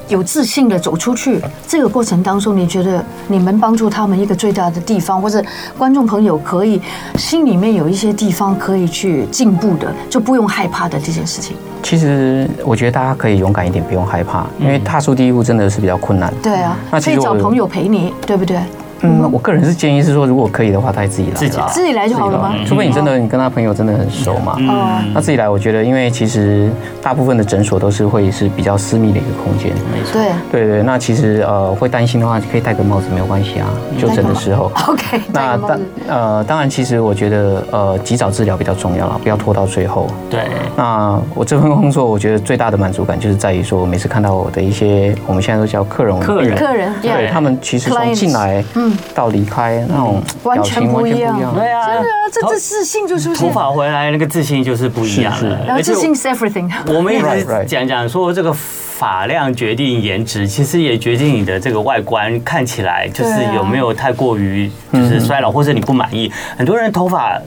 [0.07, 5.43] 有自信的走出去，这个过程当中，你觉得你们帮助他们一个最大的地方，或者
[5.77, 6.81] 观众朋友可以
[7.17, 11.57] 心里面有一些地方可以去进步的，就不用害怕的这件事情。
[11.83, 16.33] 其实我觉得大家可以勇敢一点，不用害怕，因为踏出第一步真的是比较困难。
[16.43, 18.59] 对啊，那可以找朋友陪你，对不对？
[19.01, 22.53] 嗯，我个人是建议是说，如果可以的话，他自己来，自己自己来就好了吗？
[22.65, 26.69] 除非你真的你跟他朋友真的很熟嘛，嗯，那自己来，我觉得，因为其实
[27.01, 30.31] 大部分的诊所都是会是比较私密的一个空间，没错，对。
[30.51, 30.83] 对对。
[30.83, 34.71] 那其实呃会担心的话，可以戴个帽子没有关系啊，就诊的时候。
[34.87, 35.21] OK。
[35.31, 40.07] 那当呃当然，其实我觉得呃及早治疗比较重要了，不要拖到最后。
[40.29, 40.41] 对。
[40.75, 49.85] 那我这份工作，我觉得最大的满足感就是在于说，每次看到我的一些我们现在都叫客人，客人，客人，对他们其实从进来嗯到离开。
[49.89, 53.35] 那种完全不一样，对啊，真的，这这自信就出现。
[53.35, 55.65] 头发回来，那个自信就是不一样了。
[55.65, 56.71] 然后自信是 everything。
[56.87, 66.31] 我们一直 讲讲说，这个发量决定颜值，其实也决定你的这个外观看起来就是有没有太过于就是衰老，或者你不满意。
[66.57, 67.39] 很多人头发。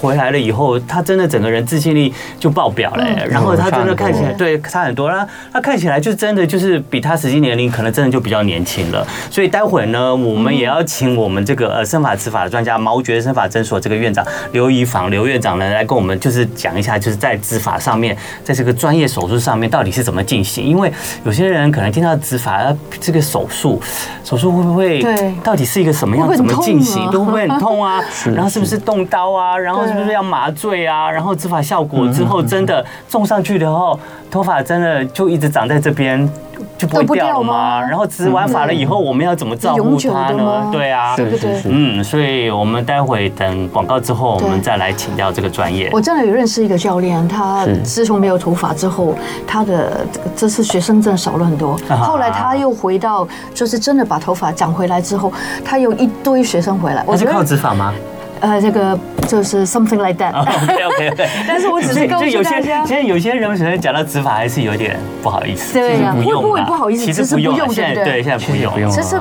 [0.00, 9.06] 回来了以后，他真的整个人自信力就爆表了，然后他真的看起来对差很多，他他看起来就真的就是比他实际年龄可能真的就比较年轻了。
[9.30, 20.64] 所以待会呢，我们也要请我们这个呃生法执法的专家毛觉生法诊所这个院长刘怡房刘院长呢来跟我们就是讲一下，就是在执法上面，在这个专业手术上面到底是怎么进行？
[20.64, 20.92] 因为
[21.24, 23.80] 有些人可能听到植发这个手术，
[24.24, 25.34] 手术会不会对？
[25.42, 27.10] 到底是一个什么样怎么进行？
[27.10, 28.02] 都会不会很痛啊？
[28.34, 29.56] 然后是不是动刀啊？
[29.56, 31.10] 然后是不是要麻醉啊？
[31.10, 33.98] 然后植发效果之后真的种上去的后，
[34.30, 36.28] 头发真的就一直长在这边，
[36.76, 37.80] 就不会掉吗？
[37.80, 40.68] 然后植完发了以后，我们要怎么照顾它呢？
[40.72, 45.88] 对啊，对对对，嗯，所以我们待会等广告之后，我们再来请教这个专业。
[45.92, 49.14] 我真的有认识一个教练，他自从没有头发之后，
[49.46, 51.78] 他的这次学生真的少了很多。
[51.88, 55.32] 后来他又回到，就是真的把头发长回来之后，
[55.64, 57.02] 他有一堆学生回来。
[57.06, 57.92] 我是靠植发吗？
[58.40, 60.32] 呃，这个就是 something like that。
[60.32, 61.28] OK OK OK。
[61.46, 65.78] 但是我只是告诉大家，其实有些人可能讲到执法还是有点不好意思。
[65.78, 67.04] 对呀，会不会不好意思？
[67.04, 68.90] 其实不用，现在对，现在不用，不用。
[68.90, 69.18] 其实所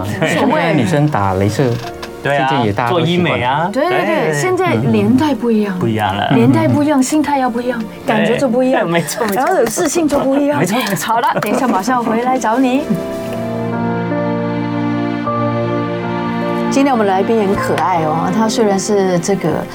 [0.50, 1.72] 谓女生打镭射，
[2.24, 4.34] 对啊，做医美啊，对对对。
[4.34, 10.78] 现在年代不一样，不一样了，年代不一样，心态要不一样，感觉就不一样， 没错，然后有自信就不一样，没错。
[11.06, 12.82] 好了，等一下马上回来找你。
[16.78, 19.66] 今天我们来宾很可爱哦，他虽然是这个，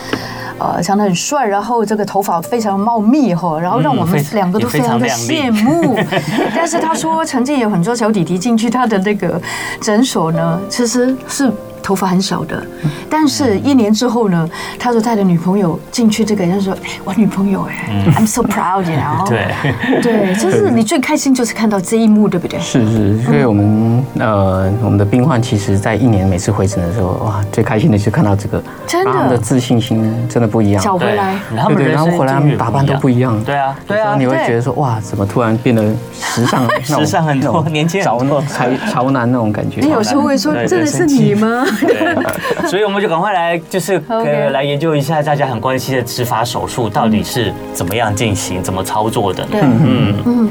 [0.56, 5.98] 呃，长得很帅，然后这个头发非常茂密哈，然后让我们两个都非常的羡慕。
[6.54, 9.42] 但是他说，曾经有很多小弟弟进去他的那个
[9.80, 11.52] 诊所呢，其实是。
[11.82, 12.64] 头发很少的，
[13.10, 19.52] 但是一年之后呢，他说带着女朋友进去这个，他说：“哎，我女朋友哎，I'm so proud。”然后对
[20.00, 22.58] 对，就是你最开心就是看到这一幕，对不对？
[22.60, 30.82] 是是，所以我们呃，我们的病患其实在一年每次回诊的时候，哇，最开心的是看到这个，真的，他们的自信心真的不一样。
[30.82, 33.42] 找回来，对对，然后回来他们打扮都不一样。
[33.44, 36.62] 对啊，对啊，你会觉得说哇，怎么突然变得时尚？
[36.82, 39.80] 时尚很多，年轻人潮潮男那种感觉。
[39.80, 41.64] 你有时候会说，真的是你吗？
[41.80, 49.46] 对，所以我们就赶快来，就是呃，来研究一下大家很关心的植发手术到底是怎么样进行、怎么操作的。
[49.52, 50.50] 嗯嗯，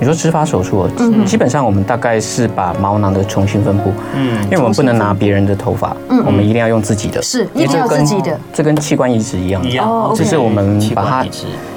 [0.00, 0.88] 你说植发手术，
[1.24, 3.92] 基本上我们大概是把毛囊的重新分布。
[4.14, 7.22] 嗯，因为我们不能拿别人的头发，我们一定要用自己的。
[7.22, 8.38] 是，一定要自己的。
[8.52, 11.26] 这跟器官移植一样，一样，只是我们把它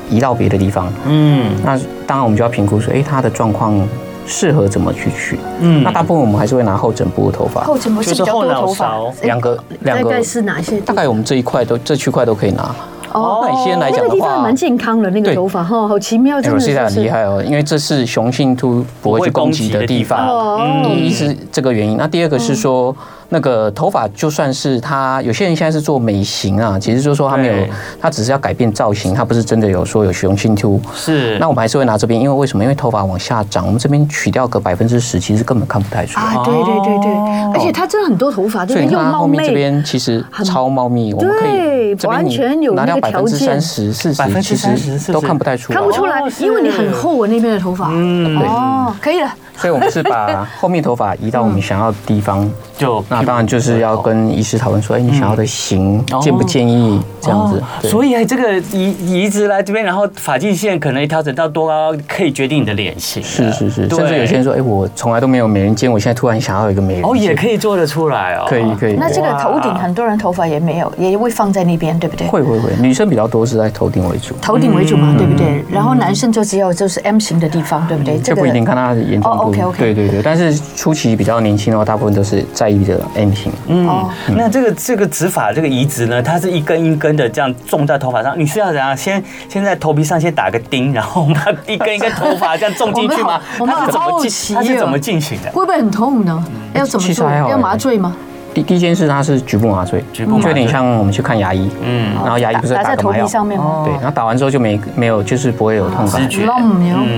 [0.09, 0.91] 移到别的地方。
[1.05, 1.77] 嗯，那
[2.07, 3.87] 当然我们就要评估说，哎，它的状况。
[4.25, 5.39] 适合怎么去取？
[5.59, 7.63] 嗯，那大部分我们还是会拿后枕部的头发。
[7.63, 10.03] 后枕部是比较多头发，两个两个。
[10.03, 10.79] 大概是哪些？
[10.81, 12.75] 大概我们这一块都这区块都可以拿。
[13.13, 16.77] 哦，那你先来讲的话，那个地方蛮健康的那个头发哈，好奇妙，真的是。
[16.77, 20.27] 很厉害哦，因为这是雄性秃不会去攻击的地方。
[20.27, 22.95] 哦，第一是这个原因，那第二个是说。
[23.29, 27.53] 那个头发就算是他，有些人现在是做美型啊，其实就是说他没有，
[27.99, 30.79] 他只是要改变造型，他不是真的有说有雄性秃。
[30.93, 31.37] 是。
[31.39, 32.63] 那我们还是会拿这边，因为为什么？
[32.63, 36.25] 因为头发往下长，我们这边取掉个百分之十，其实根本看不太出来。
[36.25, 37.11] 啊，对对对对，
[37.53, 39.37] 而且他真的很多头发，对，又茂密。
[39.37, 41.74] 这边其实超茂密，我们可以
[42.07, 43.01] 完全有那个条件。
[43.01, 45.79] 拿掉百分之三十、四十，都看不太出来。
[45.79, 47.89] 看不出来，因为你很厚，我那边的头发。
[47.91, 48.47] 嗯，对。
[48.47, 49.29] 哦，可以了。
[49.57, 52.45] 所以我们是把后面头发移到我们想要的地方，
[52.77, 57.87] 就那当然就是要跟医师讨论说，哎，你想要的型建不建议这样子？
[57.87, 63.23] 所以这个移移植来这边，然后发际线可能调整到多高，可以决定你的脸型。
[63.23, 67.03] 是是是，甚至有些人说，哎，我从来都没有美人尖，我现在突然想要一个美人。
[67.05, 68.45] 哦，也可以做得出来哦。
[68.49, 68.97] 可以可以。
[68.99, 72.27] 那这个头顶很多人头发也没有，也会放在那边，对不对？
[72.27, 74.35] 会会会，女生比较多是在头顶为主。
[74.41, 75.63] 头顶为主嘛，对不对？
[75.69, 78.17] 然后男生就只有就是 M 型的地方，对不对？
[78.19, 79.43] 这不一定，看他的严重度。
[79.49, 79.77] OK OK。
[79.79, 80.21] 对对对。
[80.21, 83.51] 但是初期比较年轻的话，大部分都是在意的 M 型。
[83.67, 83.87] 嗯，
[84.35, 88.39] 那这个这个植发这个移植呢，它是一根一根的这样种在头发上。
[88.39, 88.95] 你是要怎样？
[88.95, 93.41] 先先在头皮上先打个钉，然后把一根一根头发这样种进去吗？
[93.59, 95.49] 我们好奇，它是怎么进行的？
[95.51, 96.45] 会不会很痛呢？
[96.73, 97.29] 要怎么做？
[97.29, 98.15] 要麻醉吗？
[98.55, 103.83] 第第一件事，它是局部麻醉，局部就有点像我们去看牙医，嗯，然后牙医不是打在头皮上面吗？
[103.83, 106.25] 对，然后打完之后就没没有，就是不会有痛感。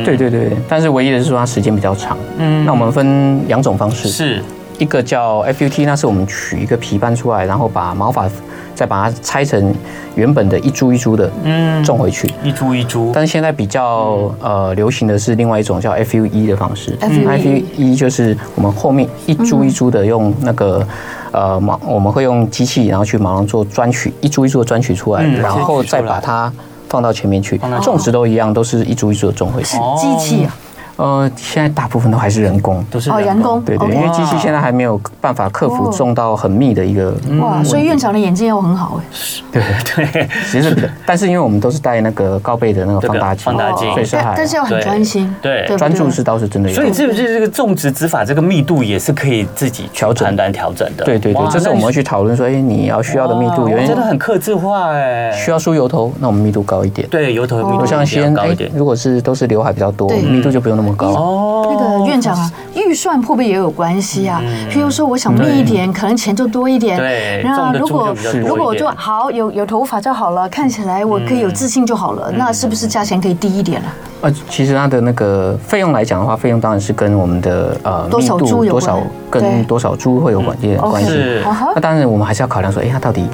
[0.04, 2.18] 对对对，但是唯一的是说它时间比较长。
[2.40, 4.44] 嗯，那我们分两种方式，是
[4.80, 8.28] 一个叫 FUT，那是我们取一个皮瓣出来，然后把毛发
[8.78, 9.74] 再把它拆成
[10.16, 13.12] 原本的一株一株的，嗯，种回去，一株一株。
[13.14, 20.88] 但是现在比较呃流行的是另外一种叫 FUE 的方式，FUE 就是我们后面一株一株的用那个。
[21.34, 26.52] 呃，毛我们会用机器，然后去马上做钻取一株一株的钻取出来，然后再把它
[26.88, 27.60] 放到前面去。
[27.84, 29.78] 种植都一样，都是一株一株的种回去。
[29.98, 30.56] 机器啊。
[30.98, 33.62] 呃，现在大部分都还是人工，都是人工。
[33.62, 37.14] 对对，因为机器现在还没有办法克服种到很密的一个。
[37.40, 39.04] 哇，所以院长的眼睛又很好哎。
[39.54, 39.64] 对
[39.96, 45.34] 对，其实但是因为我们都是戴那个高倍的那个放大镜，放大镜，所以但是要很专心。
[45.40, 46.76] 对，专注是倒是真的有。
[46.76, 51.06] 所以是不是这个种植植发这个密度也是可以自己调整、单调整的？
[51.06, 55.32] 对对对，这是我们会去讨论说，哎，你要需要的密度，有人真的很克制化哎。
[55.34, 57.08] 需要梳油头，那我们密度高一点。
[57.10, 60.87] 对，油头密度像先哎，如果是都是刘海比较多，密度就不用那么。
[60.88, 61.68] 么高哦。
[61.70, 64.42] 那个院长啊，预算会不会也有关系啊？
[64.72, 66.98] 譬如说，我想密一点，可能钱就多一点。
[66.98, 68.16] 对，那如果
[68.46, 73.88] 如果我就好有有头发就好了，看起来我可以有自信就好了，那是不是价钱可以低一点呢？
[74.22, 81.12] 呃，其实它的那个费用来讲的话，费用当然是跟我们的呃密度多少跟多少株会有关系关系。
[81.76, 83.28] 那当然我们还是要考量说，哎，它到底。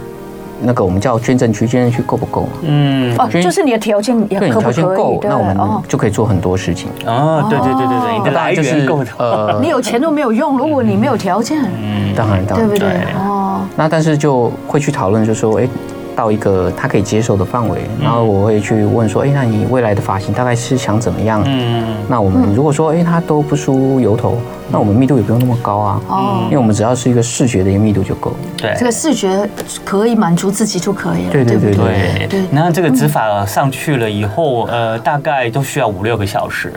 [0.64, 2.48] 那个我们叫捐赠区，捐赠区够不够？
[2.62, 4.74] 嗯，哦，就是你的条件也可不可以？
[4.74, 5.58] 对，条件够，那我们
[5.88, 6.90] 就可以做很多事情。
[7.06, 9.04] 哦，对对对对对，你的来源够。
[9.04, 12.90] 的，你有钱都没有用，如果你没有条件，嗯，当然当然，对不对？
[13.18, 15.68] 哦，那但是就会去讨论，就说，哎。
[16.16, 21.42] 到一个他可以接受的范围，然后我会去问说，哎，那你未来的发型大概是想怎么样？
[21.46, 24.38] 嗯，那我们如果说，哎，他都不梳油头，
[24.70, 26.02] 那我们密度也不用那么高啊。
[26.08, 28.34] 哦，因为我们只要是一个视觉的一个密度就够。
[28.58, 29.48] 对，这个视觉
[29.84, 31.32] 可以满足自己就可以了。
[31.32, 32.44] 对对对对对。
[32.52, 36.72] 然后这个植发上去了以后，呃，大概都需要五六个小时，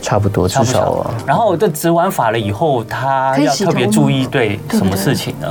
[0.00, 1.14] 差不多至少啊。
[1.26, 5.48] 然后这植完发了以后，他要特别注意对什么事情呢？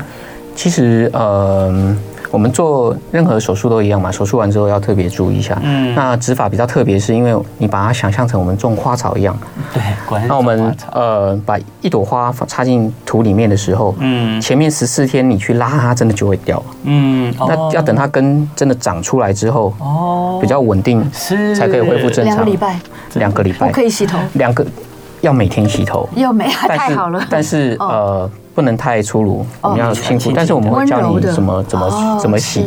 [0.55, 1.95] 其实，呃。
[2.31, 5.59] 我们做任何手术都一样嘛，手术完之后要特别注意一下。
[5.61, 9.37] 嗯，那植发比较特别，是因为你把它想象成我们种花草一样。
[9.73, 9.83] 对，
[10.27, 16.63] 那我们呃把一朵花插进土里面的时候，嗯，前面十四天你去拉它，真的就会掉。
[16.83, 22.37] 嗯，那要等它根真的长出来之后，哦，比较稳定，是才可以恢复正常。
[22.37, 22.79] 两个礼拜，
[23.15, 23.67] 两个礼拜。
[23.67, 24.17] 不可以洗头。
[24.33, 24.65] 两个
[25.19, 26.07] 要每天洗头。
[26.15, 27.21] 要每太好了。
[27.29, 28.29] 但是呃。
[28.53, 32.65] 不能太粗鲁，我们要辛苦，但是我们会教你怎么怎么怎么洗。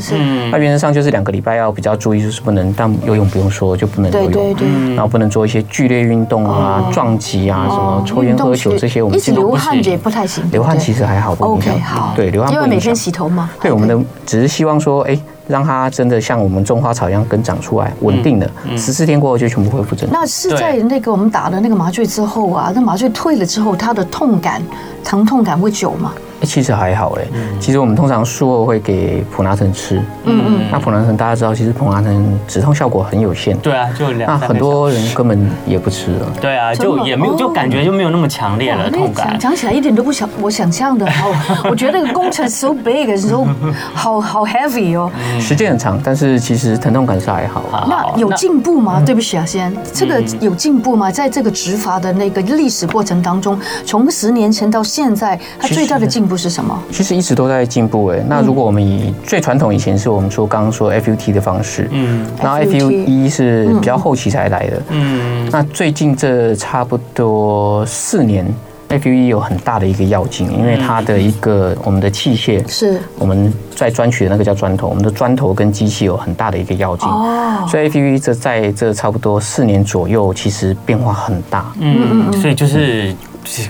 [0.51, 4.32] 那原则上就是两个礼拜要比较注意，就是不能，但游泳不用说，就不能游泳。
[4.32, 4.95] 对对对。
[4.95, 10.43] 然后不能做一些剧烈运动啊、撞击啊、什么抽烟喝酒这些，我们一直流汗也不太行。
[10.51, 12.12] 流汗其实还好，OK 好。
[12.16, 12.64] 对，流汗不影响。
[12.64, 13.51] 因为每天洗头嘛。
[13.61, 15.18] 对，我们的只是希望说，哎。
[15.47, 20.20] 让它真的像我们种花草一样根长出来，稳定的，十四天过后就全部恢复正常。
[20.20, 24.62] 那是在那个我们打了那个麻醉之后啊，那麻醉退了之后，它的痛感、
[25.03, 26.12] 疼痛感会久吗？
[26.45, 27.24] 其实还好哎，
[27.61, 39.38] 其实我们通常术后会给普拿疼吃，嗯嗯，那普拿疼大家知道，其实普拿疼止痛效果很有限，对啊，就两，那很多人根本也不吃了，对啊，就也没有，就感觉就没有那么强烈了痛感。
[39.38, 41.09] 讲起来一点都不想我想象的，
[41.70, 43.47] 我觉得那个工程 so big，so
[43.95, 47.62] 好好 heavy 哦，时间很长，但是其实疼痛感是还好。
[47.88, 49.03] 那有进步吗？
[49.05, 51.11] 对不起啊，先，这个有进步吗？
[51.11, 56.76] 在这个植发的那个历史过程当中，从十年前到现在，它最大的进步是什么？
[56.91, 58.24] 其实一直都在进步诶。
[58.28, 68.47] 那如果我们以最传统以前是我们说刚刚说 FUT 的方式，嗯，然后 FUE 是比较后期才来的，嗯，那最近这差不多四年
[68.89, 72.99] ，FUE 有很大的一个要进，因为它的一个我们的器械是。
[73.18, 77.09] 我们在专取的那个叫砖头，我们的砖头跟机器有很大的一个要进。
[77.09, 83.14] 哦，所以 FUE 这在这差不多四年左右，其实变化很大，嗯嗯，所以就是。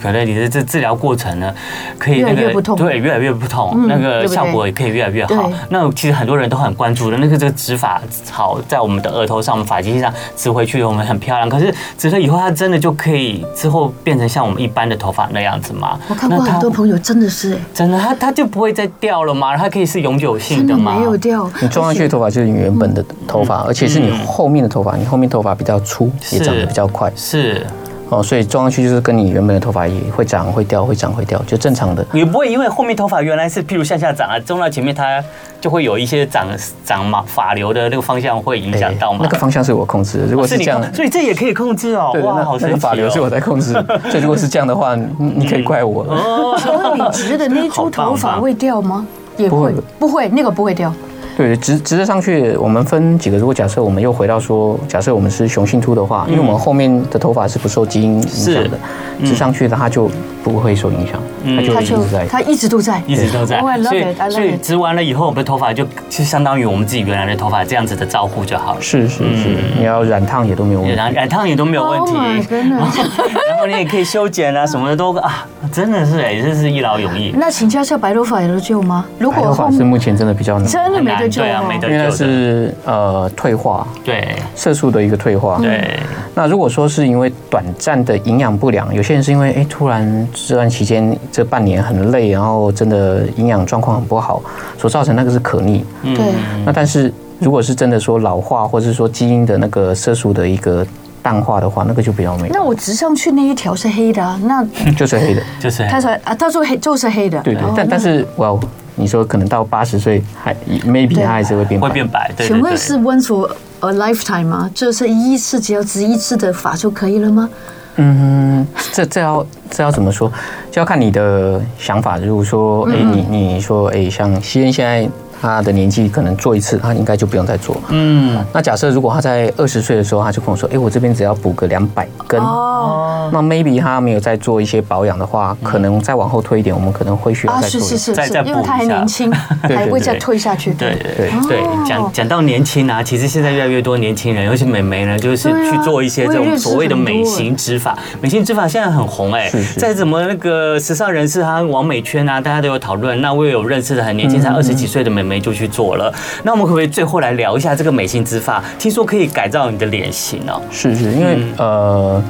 [0.01, 1.53] 可能你的这治疗过程呢，
[1.99, 5.51] 可以那个对越来越不同，那个效果也可以越来越好。
[5.69, 8.01] 那其实很多人都很关注的，那个这个植发
[8.31, 11.49] 好在我们的额头上，我们发际线上植回去，我们很漂亮。
[11.49, 15.99] 可是植了以后，它真的就可以之后变成像我们一般的头发那样子吗？
[16.09, 19.57] 我看过很多朋友真的是，真的，它它就不会再掉了吗？
[19.57, 20.95] 它可以是永久性的吗？
[20.97, 27.67] 没有掉，你装上去的头发就是你原本的头发，而且是你后面的头发，你后面头发比较粗，也长得比较快，是。
[28.11, 32.05] 哦，所以装上去就是跟你原本的头发也会长、会掉、会长、会掉，就正常的。
[32.13, 35.23] 也不会因为后面头发原来是譬如向下长啊，种到前面它
[35.61, 36.47] 就会有一些长
[36.85, 39.21] 长嘛发流的那个方向会影响到吗？
[39.23, 40.27] 那个方向是我控制的。
[40.27, 42.13] 如果是这样，所以这也可以控制哦。
[42.23, 42.75] 哇，好神奇哦！
[42.75, 43.73] 那个发流是我在控制，
[44.11, 46.05] 所以如果是这样的话，你可以怪我。
[46.05, 49.07] 哦，请问你植的那 株头发会掉吗？
[49.37, 50.93] 也不会，不会，那个不会掉。
[51.37, 53.37] 对，直直着上去，我们分几个。
[53.37, 58.79] 如果假设我们又回到说，假设我们是雄性秃的话，因为我们后面的头发是不受基因影响的，
[59.25, 60.09] 直上去的它就
[60.45, 63.61] 不会受影响，它就一直在，它一直都在，一直都在。
[63.61, 68.81] 所以所以植完了以后，我们的头发就就相当于我们自己原来的头发这样子的照顾就好了。
[68.81, 72.15] 是是是，你要染烫也都没有问题，染染烫也都没有问题。
[72.69, 77.35] 然后你也可以修剪啊什么的都啊，真的是哎，真是一劳永逸。
[77.37, 79.05] 那请教一下，白头发有得救吗？
[79.19, 81.29] 如果白头发是目前真的比较难，真的没得。
[81.29, 81.95] 对啊，没得救的。
[81.95, 85.59] 因为它是呃退化，对色素的一个退化。
[85.59, 85.99] 对，
[86.35, 94.43] 那如果说是因为短暂的营养不良，有些人是因为哎突然这段期间这半年很累，然后真的营养状况很不好，
[94.77, 95.85] 所造成那个是可逆。
[96.03, 96.35] 对。
[96.67, 100.85] 那但是如果是真的说老化，或者是说基因的那个色素的一个
[101.23, 102.49] 淡化的话，那个就比较美。
[102.51, 104.41] 那我植上去那一条是黑的啊？
[104.43, 104.65] 那
[104.99, 107.41] 就是黑的，就是他说啊，他说黑就是黑的。
[107.43, 108.59] 对对，但但是哇。
[108.97, 110.55] 你说可能到八十岁还
[110.87, 112.33] maybe 它还是会变白，会变白。
[112.39, 114.71] 请问是 once for a lifetime 吗？
[114.75, 117.49] 就是一次只要植一次的发就可以了吗？
[117.97, 120.31] 嗯，这这要这要怎么说？
[120.71, 122.19] 就要看你的想法。
[122.19, 125.09] 如果说，哎，你你说，哎，像西恩现在。
[125.45, 127.77] 他的年纪可能做一次，他应该就不用再做。
[127.91, 139.31] 嗯，那假设如果他在二十岁的时候，他就跟我说：“哎，我这边只要补个两百根。”哦，那 maybe 他没有再做一些保养的话，可能再往后推一点，我们可能会需要再做，是是是，再再补一下，因为他还年轻，
[139.63, 140.73] 还会再推下去。
[140.73, 147.95] 对对对，讲讲到年轻啊，其实现在越来越多年轻人，尤其美眉呢，就是去做一些这种所谓的美型植发。
[148.23, 153.21] 美型植发现在很红哎，再怎么那个时尚人士，啊网美圈啊，大家都有讨论。
[153.21, 155.34] 那我也有认识的很年轻，才二十几岁的美眉。
[155.41, 156.13] 就去做了。
[156.43, 158.63] 那我们可不可以最后来聊一下这个美型植发？
[158.79, 160.61] 听说可以改造你的脸型哦。
[160.71, 162.23] 是是，因为呃，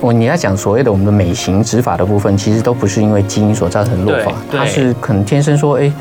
[0.00, 5.92] 我你要讲所谓的我们的美型植发的部分，其实都不是因为基因所造成的落发，它是可能天生说哎。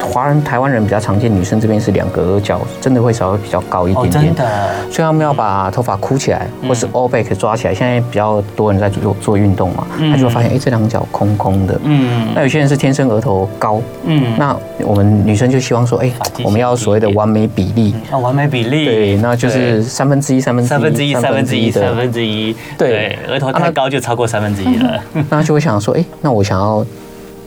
[0.00, 4.24] 华人、台湾人比较常见，女生这边是两个额角，真的会稍微比较高一点点。
[4.24, 4.44] 真的，
[4.90, 7.74] 所以他们要把头发箍起来，或是 all back 抓起来。
[7.74, 11.80] 现在比较多人在做做运动嘛，他就会发现，哎，这两角空空的。
[11.84, 12.28] 嗯。
[12.34, 13.80] 那有些人是天生额头高。
[14.04, 14.34] 嗯。
[14.38, 16.10] 那我们女生就希望说，哎，
[16.44, 17.94] 我们要所谓的完美比例。
[18.10, 18.84] 啊，完美比例。
[18.84, 22.56] 对，那就是三分之一、三分之一、三分之一、三分之一、三分之一。
[22.78, 25.00] 对，额头太高就超过三分之一了。
[25.30, 26.84] 那就会想说，哎，那我想要。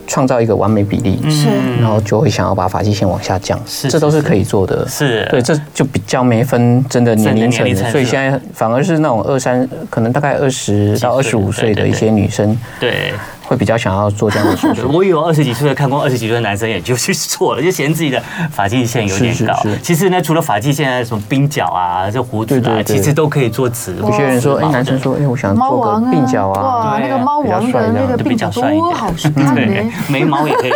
[0.09, 1.47] 创造一个完美比例，是，
[1.79, 13.13] 然后就会想要把发际线往下降，是，这都是可以做的，是，对，这就比较没分真的年龄层，所以现在反而是那种二三，可能大概二十到二十五岁的一些女生，对。
[13.49, 14.87] 会比较想要做这样的手 术。
[14.93, 18.21] 我以为二十几岁看过二十几岁的男生也就去做了，就嫌自己的
[18.51, 19.59] 发际线有点高。
[19.81, 23.95] 其实呢，除了发际线，什么鬓角啊，这胡子啊，其实都可以做植。
[23.95, 29.91] 有些人说，哎，男生说，哎，我想做个鬓角啊，哇，那个猫王的那个鬓角多好看呢。
[30.07, 30.71] 眉毛也可以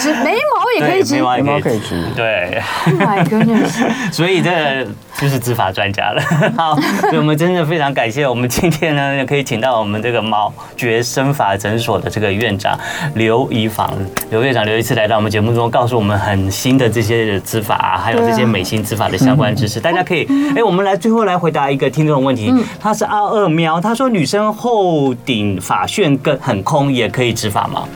[0.00, 2.02] 植，眉毛也可以植，眉毛也可以植。
[2.16, 2.60] 对。
[2.98, 3.70] My goodness！
[4.10, 4.84] 所以这
[5.18, 6.22] 就是执法专家了。
[6.56, 12.78] 好，所以我们真的非常感谢我们今天呢，可以请到我们这个毛觉生法诊所的这个院长
[13.14, 13.90] 刘怡芳，
[14.30, 19.80] 刘院长刘医师来到我们节目中，告诉我们很新的这些植发，还有这些美心执法的相关知识。
[19.80, 22.52] 大家可以，哎，我们来最后来回答一个听众的问题。
[22.80, 27.88] 他是阿二喵，他说女生后顶发旋根很空，也可以执法吗？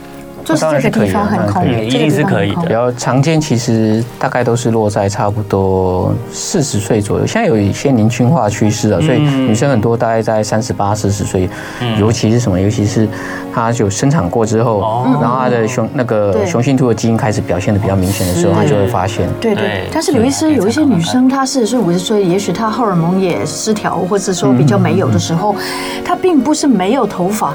[0.55, 2.61] 就是这个地方很空，一定是可以的。
[2.63, 7.25] 比较常见，其实大概都是落在差不多四十岁左右。
[7.25, 11.49] 现在有一些年轻化趋势了，所以女生很多大概在三十八、四十岁，
[11.99, 12.59] 尤其是什么？
[12.59, 13.07] 尤其是
[13.53, 19.27] 她就生产过之后，然后她的雄那个雄性秃的基因开始表现的比较明显的时候，她就会发现。
[19.39, 19.87] 对对。
[19.91, 25.55] 但是刘医师有一些女生，她四十岁、五十岁，也许她荷尔蒙也失调，或者说比较没有的时候，
[26.03, 27.53] 她并不是没有头发。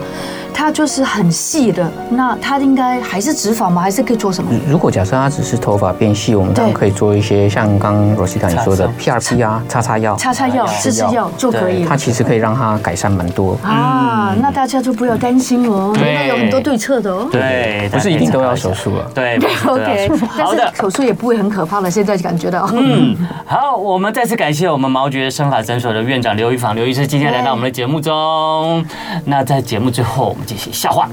[0.59, 3.83] 它就是很细的，那它应该还是植发吗？
[3.83, 4.51] 还是可以做什么？
[4.67, 11.85] 如果假设它只是头发变细，我们当然可以做一些像刚刚 Rosita 你说的 PRP 啊，擦擦药，擦擦药，吃吃药就可以。
[11.85, 14.35] 它其实可以让它改善蛮多啊。
[14.41, 17.29] 那大家就不要担心哦，应该有很多对策的哦。
[17.31, 19.05] 对，不是一定都要手术啊。
[19.15, 19.37] 对，
[19.69, 20.11] OK。
[20.39, 21.91] 但是，手术也不会很可怕了。
[21.91, 22.67] 现在就感觉到。
[22.73, 28.83] 嗯，好，我们再次感谢我们毛觉生发诊所的院长刘玉芳刘医师今天来到我们的节目中。
[29.27, 31.09] 那在节目最后，我们进行笑话。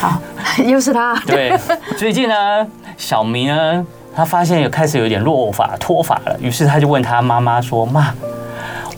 [0.00, 0.20] 好，
[0.64, 1.14] 又是他。
[1.24, 1.56] 对，
[1.96, 2.66] 最近呢，
[2.96, 8.12] 小明呢，他发现有开始有点落发脱发了，于是他就问他妈妈说：“妈。”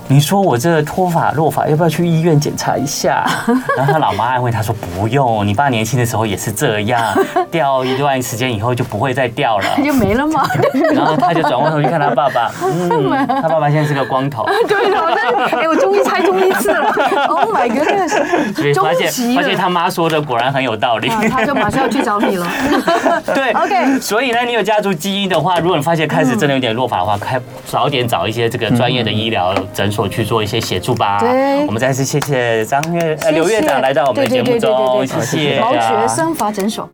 [0.09, 3.27] 你说我这个脱发落发要不要去医院检查一下？
[3.77, 7.03] 然后他老妈安慰他说：“不用，你爸年轻的时候也是这样，
[7.51, 10.47] 掉一段时间以后就不会再掉了，就没了吗？”
[10.95, 14.47] 然后他就转过头去看他爸爸，嗯，他爸爸现在是个光头。
[14.69, 16.89] 对的，哎，我终于猜中一次了。
[17.29, 18.09] Oh my god！
[18.57, 21.09] 所以发现发现他妈说的果然很有道理。
[21.09, 22.47] 他就马上要去找你了。
[23.35, 23.99] 对，OK。
[23.99, 29.96] 所以呢，你有家族基因的话，如果你发现开始真的有点落发的话，开早点找一些这个专业的医疗诊所。
[29.97, 31.19] 所去做一些协助吧。
[31.19, 35.59] 对，我们再次谢谢张院呃刘院长来到我们的节目中，谢谢。
[35.59, 36.85] 毛学生发诊所。